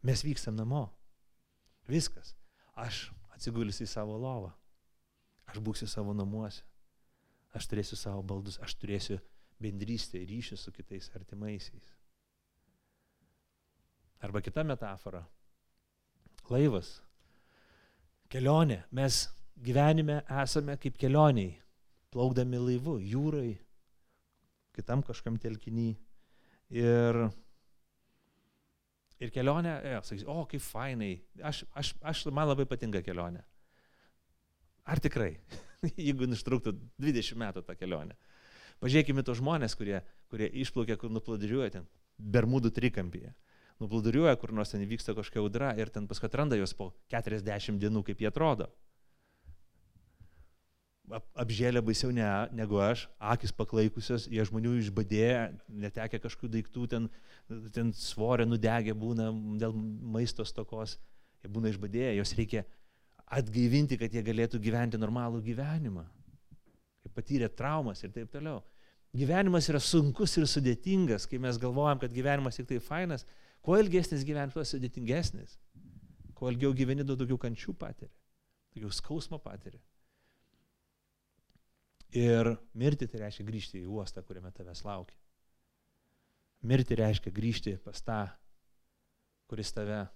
[0.04, 0.86] Mes vykstam namo.
[1.88, 2.34] Viskas.
[2.78, 4.52] Aš atsigulsiu į savo lovą.
[5.50, 6.62] Aš būsiu savo namuose.
[7.56, 8.58] Aš turėsiu savo baldus.
[8.62, 9.18] Aš turėsiu
[9.62, 11.94] bendrystę ryšį su kitais artimaisiais.
[14.22, 15.24] Arba kita metafora.
[16.50, 16.98] Laivas.
[18.30, 18.82] Kelionė.
[18.92, 19.26] Mes
[19.64, 21.56] gyvenime esame kaip kelioniai.
[22.08, 23.58] Plaukdami laivu, jūrai,
[24.72, 25.90] kitam kažkam telkinį.
[26.72, 27.18] Ir
[29.18, 31.12] Ir kelionė, jo, sakys, o kaip fainai,
[31.42, 33.42] aš, aš, aš, man labai patinka kelionė.
[34.88, 35.32] Ar tikrai,
[36.06, 38.14] jeigu užtruktų 20 metų tą kelionę.
[38.78, 39.98] Pažiūrėkime tos žmonės, kurie,
[40.30, 41.88] kurie išplaukia, kur nuplodiriuoja ten,
[42.18, 43.32] Bermudų trikampyje.
[43.78, 48.02] Nuplodiriuoja, kur nors ten vyksta kažkokia audra ir ten paskui atranda juos po 40 dienų,
[48.06, 48.66] kaip jie atrodo
[51.38, 55.42] apžėlė baisiau ne, negu aš, akis paklaikusios, jie žmonių išbadėję,
[55.84, 57.08] netekę kažkokių daiktų, ten,
[57.74, 59.30] ten svorė nudegę būna
[59.60, 59.74] dėl
[60.16, 60.96] maisto stokos,
[61.42, 62.64] jie būna išbadėję, jos reikia
[63.38, 66.04] atgaivinti, kad jie galėtų gyventi normalų gyvenimą,
[67.04, 68.62] kaip patyrė traumas ir taip toliau.
[69.16, 73.24] Gyvenimas yra sunkus ir sudėtingas, kai mes galvojam, kad gyvenimas tik tai fainas.
[73.64, 75.56] Kuo ilgesnis gyvenimas, tuo sudėtingesnis.
[76.36, 78.12] Kuo ilgiau gyveni, daug daugiau kančių patiri,
[78.76, 79.80] daugiau skausmo patiri.
[82.16, 85.16] Ir mirti tai reiškia grįžti į uostą, kuriame tavęs laukia.
[86.64, 88.22] Mirti reiškia grįžti pas tą,
[89.48, 90.06] kuris tave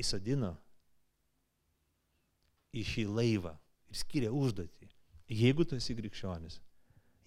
[0.00, 0.56] įsadino
[2.74, 3.54] į šį laivą
[3.90, 4.90] ir skiria užduotį.
[5.30, 6.58] Jeigu tu esi krikščionis,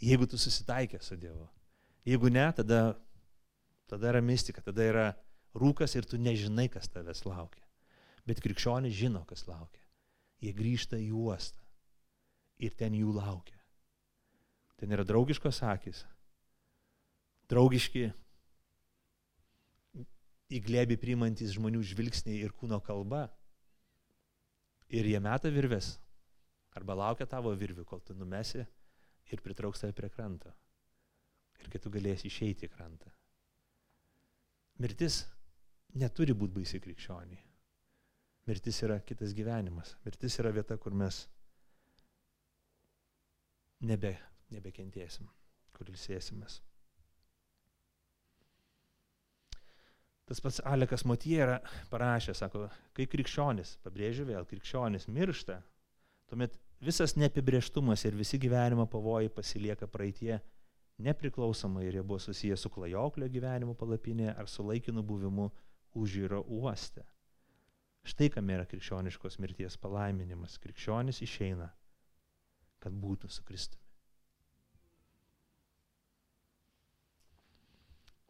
[0.04, 1.48] jeigu tu susitaikė su Dievu,
[2.04, 2.98] jeigu ne, tada,
[3.88, 5.08] tada yra mistika, tada yra
[5.56, 7.64] rūkas ir tu nežinai, kas tavęs laukia.
[8.28, 9.82] Bet krikščionis žino, kas laukia.
[10.44, 11.64] Jie grįžta į uostą
[12.60, 13.63] ir ten jų laukia.
[14.84, 16.02] Ten yra draugiškos akis,
[17.48, 18.02] draugiški
[20.52, 23.30] į glėbį priimantis žmonių žvilgsniai ir kūno kalba.
[24.92, 25.94] Ir jie meta virves.
[26.76, 28.60] Arba laukia tavo virvių, kol tu numesi
[29.32, 30.52] ir pritrauks tave prie kranto.
[31.64, 33.08] Ir kai tu galėsi išeiti į krantą.
[34.84, 35.22] Mirtis
[35.96, 37.40] neturi būti baisi krikščioniai.
[38.52, 39.96] Mirtis yra kitas gyvenimas.
[40.04, 41.24] Mirtis yra vieta, kur mes
[43.80, 44.18] nebe,
[44.54, 45.28] nebekentėsim,
[45.74, 46.62] kur ilsėsimės.
[50.30, 51.58] Tas pats Alekas Motie yra
[51.92, 55.60] parašęs, sako, kai krikščionis, pabrėžiu vėl, krikščionis miršta,
[56.32, 60.40] tuomet visas neapibrieštumas ir visi gyvenimo pavojai pasilieka praeitie,
[61.04, 65.50] nepriklausomai ir jie buvo susiję su klajoklio gyvenimu palapinėje ar su laikinu buvimu
[66.00, 67.04] užyro uoste.
[68.04, 70.58] Štai kam yra krikščioniškos mirties palaiminimas.
[70.64, 71.70] Krikščionis išeina,
[72.84, 73.83] kad būtų su Kristumi.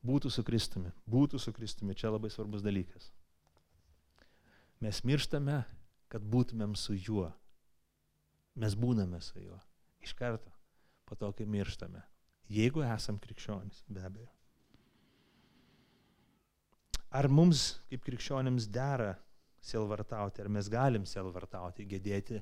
[0.03, 3.11] Būtų su Kristumi, būtų su Kristumi, čia labai svarbus dalykas.
[4.83, 5.61] Mes mirštame,
[6.11, 7.29] kad būtumėm su juo.
[8.59, 9.57] Mes būname su juo.
[10.03, 10.51] Iš karto,
[11.07, 12.03] po to, kai mirštame.
[12.51, 14.27] Jeigu esam krikščionis, be abejo.
[17.13, 19.13] Ar mums, kaip krikščionėms, dera
[19.63, 22.41] selvartauti, ar mes galim selvartauti, gedėti,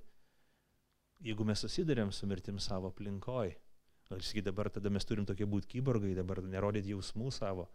[1.21, 3.53] jeigu mes susidurėm su mirtim savo aplinkoj?
[4.11, 7.69] Gal sakyt, dabar tada mes turim tokie būti kyborgai, dabar nerodyti jausmų savo.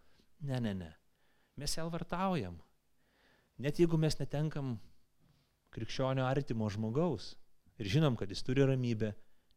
[0.45, 0.91] Ne, ne, ne.
[1.57, 2.59] Mes selvartaujam.
[3.57, 4.75] Net jeigu mes netenkam
[5.73, 7.31] krikščionio artimo žmogaus
[7.81, 9.15] ir žinom, kad jis turi ramybę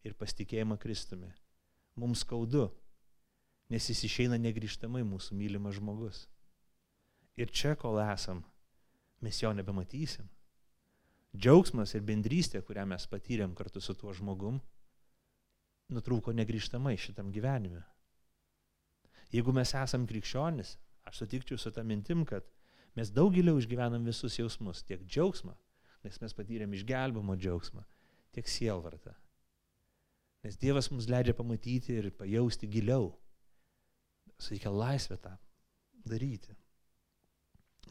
[0.09, 1.28] ir pasitikėjimą Kristumi,
[2.01, 2.70] mums skaudu,
[3.68, 6.24] nes jis išeina negryžtamai mūsų mylimas žmogus.
[7.37, 8.41] Ir čia, kol esam,
[9.20, 10.33] mes jo nebematysim.
[11.37, 14.59] Džiaugsmas ir bendrystė, kurią mes patyrėm kartu su tuo žmogum,
[15.95, 17.82] nutrūko negryžtamai šitam gyvenime.
[19.30, 20.74] Jeigu mes esam krikščionis,
[21.07, 22.47] aš sutikčiau su tą mintim, kad
[22.99, 25.55] mes daug giliau išgyvenam visus jausmus, tiek džiaugsmą,
[26.05, 27.84] nes mes patyrėm išgelbimo džiaugsmą,
[28.34, 29.14] tiek sielvartą.
[30.45, 33.11] Nes Dievas mums leidžia pamatyti ir pajausti giliau.
[34.41, 35.34] Suteikia laisvę tą
[36.09, 36.55] daryti.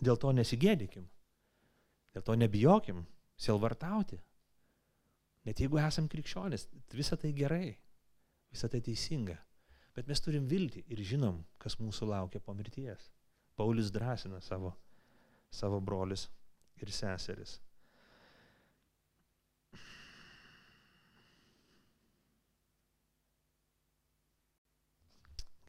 [0.02, 1.06] Dėl to nesigėdykim.
[2.16, 3.04] Dėl to nebijokim
[3.38, 4.18] sielvartauti.
[5.46, 6.66] Net jeigu esam krikščionis,
[6.98, 7.78] visa tai gerai
[8.54, 9.38] visą tai teisinga.
[9.96, 13.10] Bet mes turim viltį ir žinom, kas mūsų laukia po mirties.
[13.60, 14.74] Paulius drąsina savo,
[15.52, 16.30] savo brolius
[16.80, 17.58] ir seseris.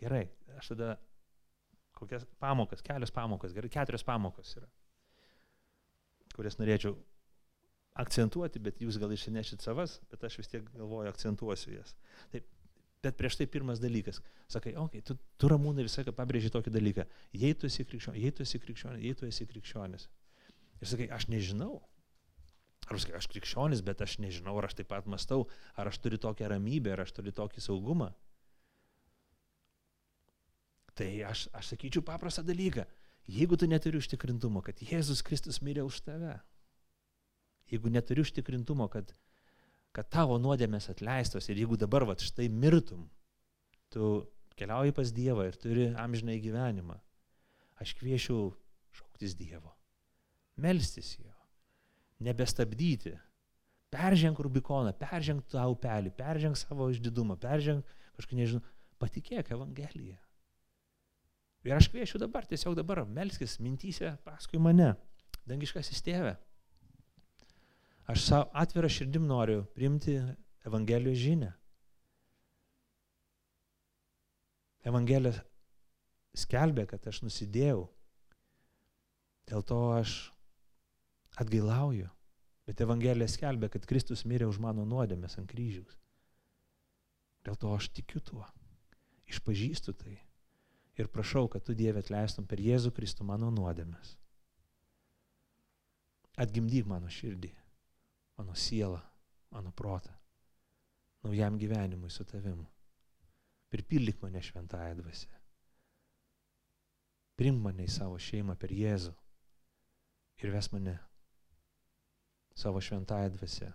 [0.01, 0.25] Gerai,
[0.57, 0.95] aš tada
[1.99, 4.69] kokias pamokas, kelios pamokas, gerai, keturios pamokas yra,
[6.33, 6.95] kurias norėčiau
[8.01, 11.93] akcentuoti, bet jūs gal išsinešit savas, bet aš vis tiek galvoju, akcentuosiu jas.
[12.33, 12.47] Taip,
[13.01, 14.21] Bet prieš tai pirmas dalykas.
[14.49, 17.07] Sakai, okei, okay, tu, tu ramūnai visą laiką pabrėži tokį dalyką.
[17.33, 20.09] Jei tu esi krikščionis, jei tu esi krikščionis, jei tu esi krikščionis.
[20.81, 21.79] Ir sakai, aš nežinau.
[22.91, 25.47] Ar sakai, aš krikščionis, bet aš nežinau, ar aš taip pat mastau,
[25.81, 28.11] ar aš turiu tokią ramybę, ar aš turiu tokį saugumą.
[30.99, 32.85] Tai aš, aš sakyčiau paprastą dalyką.
[33.31, 36.35] Jeigu tu neturi užtikrintumo, kad Jėzus Kristus mirė už tave,
[37.71, 39.15] jeigu neturi užtikrintumo, kad
[39.97, 43.09] kad tavo nuodėmės atleistos ir jeigu dabar va štai mirtum,
[43.91, 44.11] tu
[44.59, 46.99] keliauji pas Dievą ir turi amžinai gyvenimą,
[47.83, 48.39] aš kviečiu
[48.95, 49.75] šauktis Dievo,
[50.61, 51.35] melstis Jo,
[52.23, 53.17] nebestabdyti,
[53.91, 57.87] perženk Rubikoną, perženk tą upelį, perženk savo išdidumą, perženk
[58.19, 58.63] kažkaip nežinau,
[59.01, 60.19] patikėk Evangeliją.
[61.67, 64.95] Ir aš kviečiu dabar, tiesiog dabar, melskis mintysė paskui mane,
[65.49, 66.37] dangiškasis tėve.
[68.11, 70.17] Aš savo atvirą širdim noriu priimti
[70.67, 71.53] Evangelijos žinę.
[74.91, 75.45] Evangelija
[76.35, 77.85] skelbė, kad aš nusidėjau.
[79.51, 80.15] Dėl to aš
[81.43, 82.09] atgailauju.
[82.67, 85.99] Bet Evangelija skelbė, kad Kristus mirė už mano nuodėmės ant kryžiaus.
[87.47, 88.47] Dėl to aš tikiu tuo.
[89.31, 90.17] išpažįstu tai
[90.99, 94.17] ir prašau, kad tu Dieve atleistum per Jėzų Kristų mano nuodėmes.
[96.41, 97.53] Atgimdyk mano širdį,
[98.41, 99.01] mano sielą,
[99.53, 100.13] mano protą,
[101.23, 102.65] naujam gyvenimui su tavim.
[103.71, 105.29] Pripildyk mane šventąją dvasę.
[107.37, 109.13] Primk mane į savo šeimą per Jėzų
[110.41, 110.97] ir ves mane
[112.57, 113.71] savo šventąją dvasę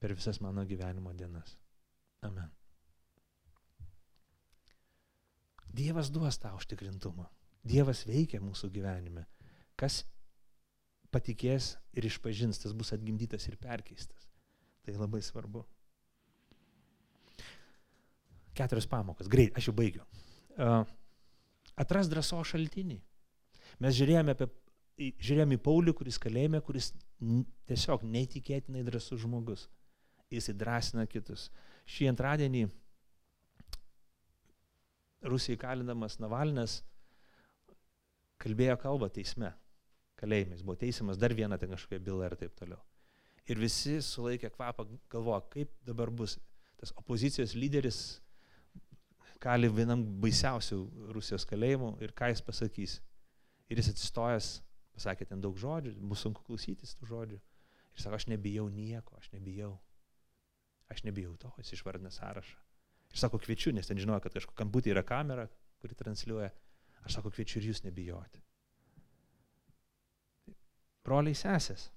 [0.00, 1.56] per visas mano gyvenimo dienas.
[2.22, 2.52] Amen.
[5.72, 7.26] Dievas duos tą užtikrintumą.
[7.64, 9.26] Dievas veikia mūsų gyvenime.
[9.76, 10.04] Kas
[11.14, 14.28] patikės ir išpažins, tas bus atgimdytas ir perkeistas.
[14.86, 15.64] Tai labai svarbu.
[18.56, 19.28] Keturios pamokas.
[19.30, 20.04] Greit, aš jau baigiu.
[20.60, 20.82] Uh,
[21.80, 22.98] atras drąso šaltinį.
[23.80, 24.48] Mes žiūrėjome, apie,
[24.98, 26.90] žiūrėjome į Paulių, kuris kalėjime, kuris
[27.70, 29.68] tiesiog neįtikėtinai drąsus žmogus.
[30.30, 31.48] Jis įdrasina kitus.
[31.90, 32.68] Šį antradienį
[35.26, 36.78] Rusijai kalindamas Navalnas
[38.40, 39.50] kalbėjo kalbą teisme,
[40.20, 42.80] kalėjimais, buvo teisiamas dar vieną ten kažkokią bylą ir taip toliau.
[43.50, 46.36] Ir visi sulaikė kvapą, galvoja, kaip dabar bus.
[46.80, 48.20] Tas opozicijos lyderis
[49.40, 50.78] kali vienam baisiausių
[51.16, 52.96] Rusijos kalėjimų ir ką jis pasakys.
[53.70, 54.48] Ir jis atsistojęs,
[54.96, 57.38] pasakė ten daug žodžių, bus sunku klausytis tų žodžių.
[57.94, 59.74] Ir sako, aš nebijau nieko, aš nebijau.
[60.90, 62.58] Aš nebijau to, jis išvardina sąrašą.
[63.10, 65.48] Ir sako, kviečiu, nes ten žinojo, kad kažkokiam būti yra kamera,
[65.82, 66.50] kuri transliuoja.
[67.06, 68.42] Aš sako, kviečiu ir jūs nebijoti.
[71.06, 71.88] Broliai sesės,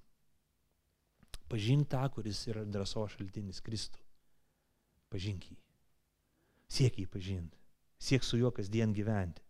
[1.51, 3.99] pažink tą, kuris yra drąso šaltinis Kristų.
[5.13, 5.57] Pažink jį.
[6.73, 7.59] Siek jį pažinti.
[8.01, 9.43] Siek su juo kasdien gyventi.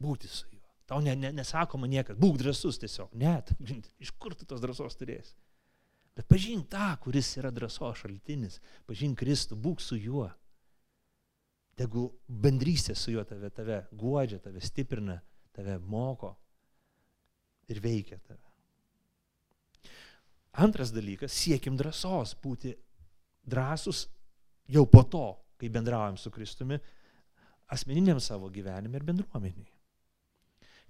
[0.00, 0.64] Būti su juo.
[0.88, 3.12] Tau ne, ne, nesakoma niekad, būk drąsus tiesiog.
[3.20, 3.52] Net,
[4.00, 5.36] iš kur tu tos drąsos turėsi.
[6.16, 8.58] Bet pažink tą, kuris yra drąsos šaltinis.
[8.88, 10.30] Pažink Kristų, būk su juo.
[11.78, 15.20] Tegu bendrystė su juo tave, tave guodžia, tave stiprina,
[15.56, 16.34] tave moko
[17.70, 18.42] ir veikia tave.
[20.60, 22.74] Antras dalykas, siekim drąsos būti
[23.46, 24.08] drąsus
[24.70, 25.26] jau po to,
[25.60, 26.78] kai bendraujam su Kristumi,
[27.70, 29.70] asmeniniam savo gyvenime ir bendruomeniai.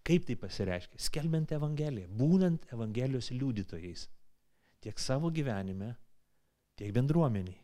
[0.07, 0.97] Kaip tai pasireiškia?
[0.97, 4.07] Skelbiant Evangeliją, būnant Evangelijos liudytojais
[4.81, 5.93] tiek savo gyvenime,
[6.81, 7.59] tiek bendruomeniai.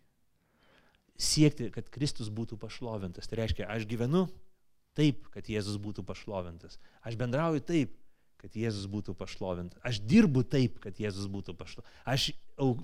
[1.17, 3.25] Siekti, kad Kristus būtų pašlovintas.
[3.25, 4.27] Tai reiškia, aš gyvenu
[4.97, 6.77] taip, kad Jėzus būtų pašlovintas.
[7.09, 7.97] Aš bendrauju taip,
[8.47, 9.81] kad Jėzus būtų pašlovintas.
[9.83, 11.95] Aš dirbu taip, kad Jėzus būtų pašlovintas.
[12.07, 12.27] Aš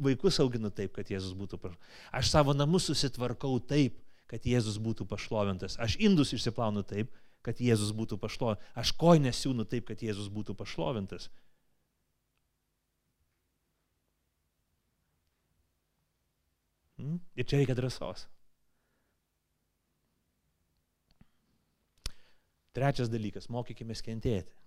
[0.02, 2.00] vaikus auginu taip, kad Jėzus būtų pašlovintas.
[2.18, 5.78] Aš savo namus susitvarkau taip, kad Jėzus būtų pašlovintas.
[5.78, 7.12] Aš indus išsiplaunu taip,
[7.46, 8.74] kad Jėzus būtų pašlovintas.
[8.74, 11.28] Aš koinės siūnu taip, kad Jėzus būtų pašlovintas.
[16.98, 17.20] Hmm?
[17.38, 18.26] Ir čia reikia drąsos.
[22.74, 24.61] Trečias dalykas- mokykime kentėti.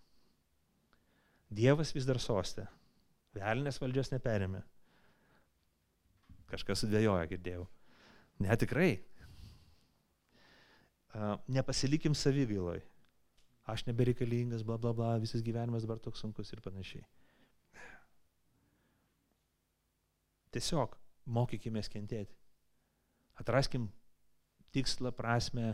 [1.55, 2.65] Dievas vis dar sostė.
[3.35, 4.61] Velnės valdžios neperėmė.
[6.51, 7.65] Kažkas sudėjoja, girdėjau.
[8.43, 8.89] Ne, tikrai.
[11.47, 12.81] Nepasilikim savigailoj.
[13.71, 17.05] Aš nebereikalingas, bla bla bla, visas gyvenimas dabar toks sunkus ir panašiai.
[20.53, 20.93] Tiesiog
[21.25, 22.35] mokykime kentėti.
[23.41, 23.89] Atraskim
[24.75, 25.73] tikslą, prasme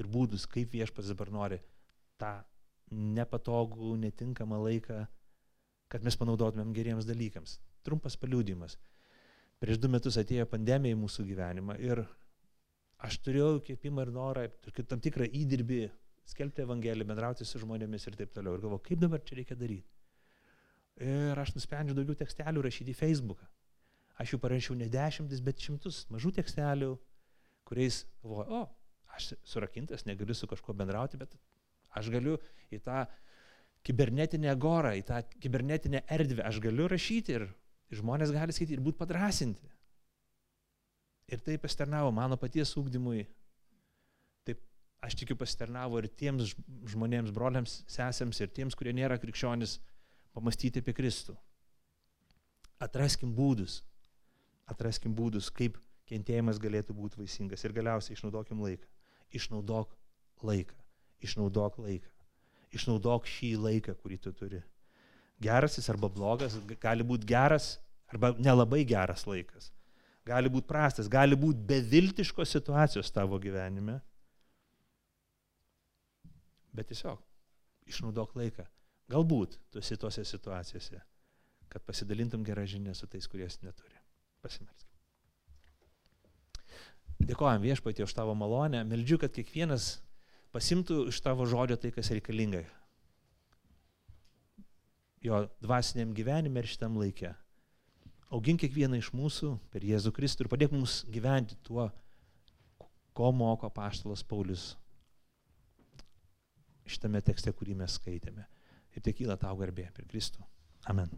[0.00, 1.60] ir būdus, kaip viešpas dabar nori
[2.20, 2.32] tą
[2.90, 5.04] nepatogų, netinkamą laiką,
[5.92, 7.58] kad mes panaudotumėm geriems dalykams.
[7.86, 8.76] Trumpas paliūdimas.
[9.58, 12.04] Prieš du metus atėjo pandemija į mūsų gyvenimą ir
[13.02, 14.44] aš turėjau kėpimą ir norą,
[14.90, 15.80] tam tikrą įdirbį,
[16.28, 18.56] skelbti Evangeliją, bendrauti su žmonėmis ir taip toliau.
[18.58, 19.88] Ir galvoju, kaip dabar čia reikia daryti.
[21.08, 23.46] Ir aš nusprendžiau daugiau tekstelių rašyti į Facebooką.
[24.18, 26.90] Aš jų parašiau ne dešimtis, bet šimtus mažų tekstelių,
[27.70, 28.62] kuriais galvoju, o,
[29.14, 31.36] aš surakintas, negaliu su kažkuo bendrauti, bet
[31.98, 32.34] aš galiu
[32.74, 33.04] į tą
[33.86, 37.48] kibernetinę gorą, į tą kibernetinę erdvę, aš galiu rašyti ir
[37.94, 39.68] žmonės gali skaityti ir būti padrasinti.
[41.28, 43.26] Ir tai pasitarnavo mano paties ūkdymui.
[44.48, 44.62] Taip,
[45.04, 46.54] aš tikiu, pasitarnavo ir tiems
[46.88, 49.76] žmonėms, broliams, sesėms ir tiems, kurie nėra krikščionis,
[50.36, 51.36] pamastyti apie Kristų.
[52.80, 53.82] Atraskim būdus,
[54.70, 55.76] atraskim būdus, kaip
[56.08, 57.64] kentėjimas galėtų būti vaisingas.
[57.64, 58.88] Ir galiausiai išnaudokim laiką.
[59.36, 59.92] Išnaudok
[60.48, 60.76] laiką.
[61.24, 62.17] Išnaudok laiką.
[62.74, 64.60] Išnaudok šį laiką, kurį tu turi.
[65.40, 67.76] Geras jis arba blogas, gali būti geras
[68.12, 69.70] arba nelabai geras laikas.
[70.28, 74.00] Gali būti prastas, gali būti beviltiškos situacijos tavo gyvenime.
[76.76, 77.22] Bet tiesiog
[77.88, 78.66] išnaudok laiką.
[79.08, 81.00] Galbūt tu esi tose situacijose,
[81.72, 83.96] kad pasidalintum gerą žinią su tais, kurie neturi.
[84.44, 84.98] Pasimelskime.
[87.18, 88.84] Dėkojam viešpatį už tavo malonę.
[88.86, 89.96] Meldžiu, kad kiekvienas
[90.58, 92.64] pasimtų iš tavo žodžio tai, kas reikalinga.
[95.22, 97.32] Jo dvasiniam gyvenime ir šitam laikė.
[98.34, 101.88] Augink kiekvieną iš mūsų per Jėzų Kristų ir padėk mums gyventi tuo,
[103.16, 104.74] ko moko paštalas Paulius
[106.88, 108.46] šitame tekste, kurį mes skaitėme.
[108.96, 110.44] Ir tik kyla tau garbė per Kristų.
[110.88, 111.12] Amen.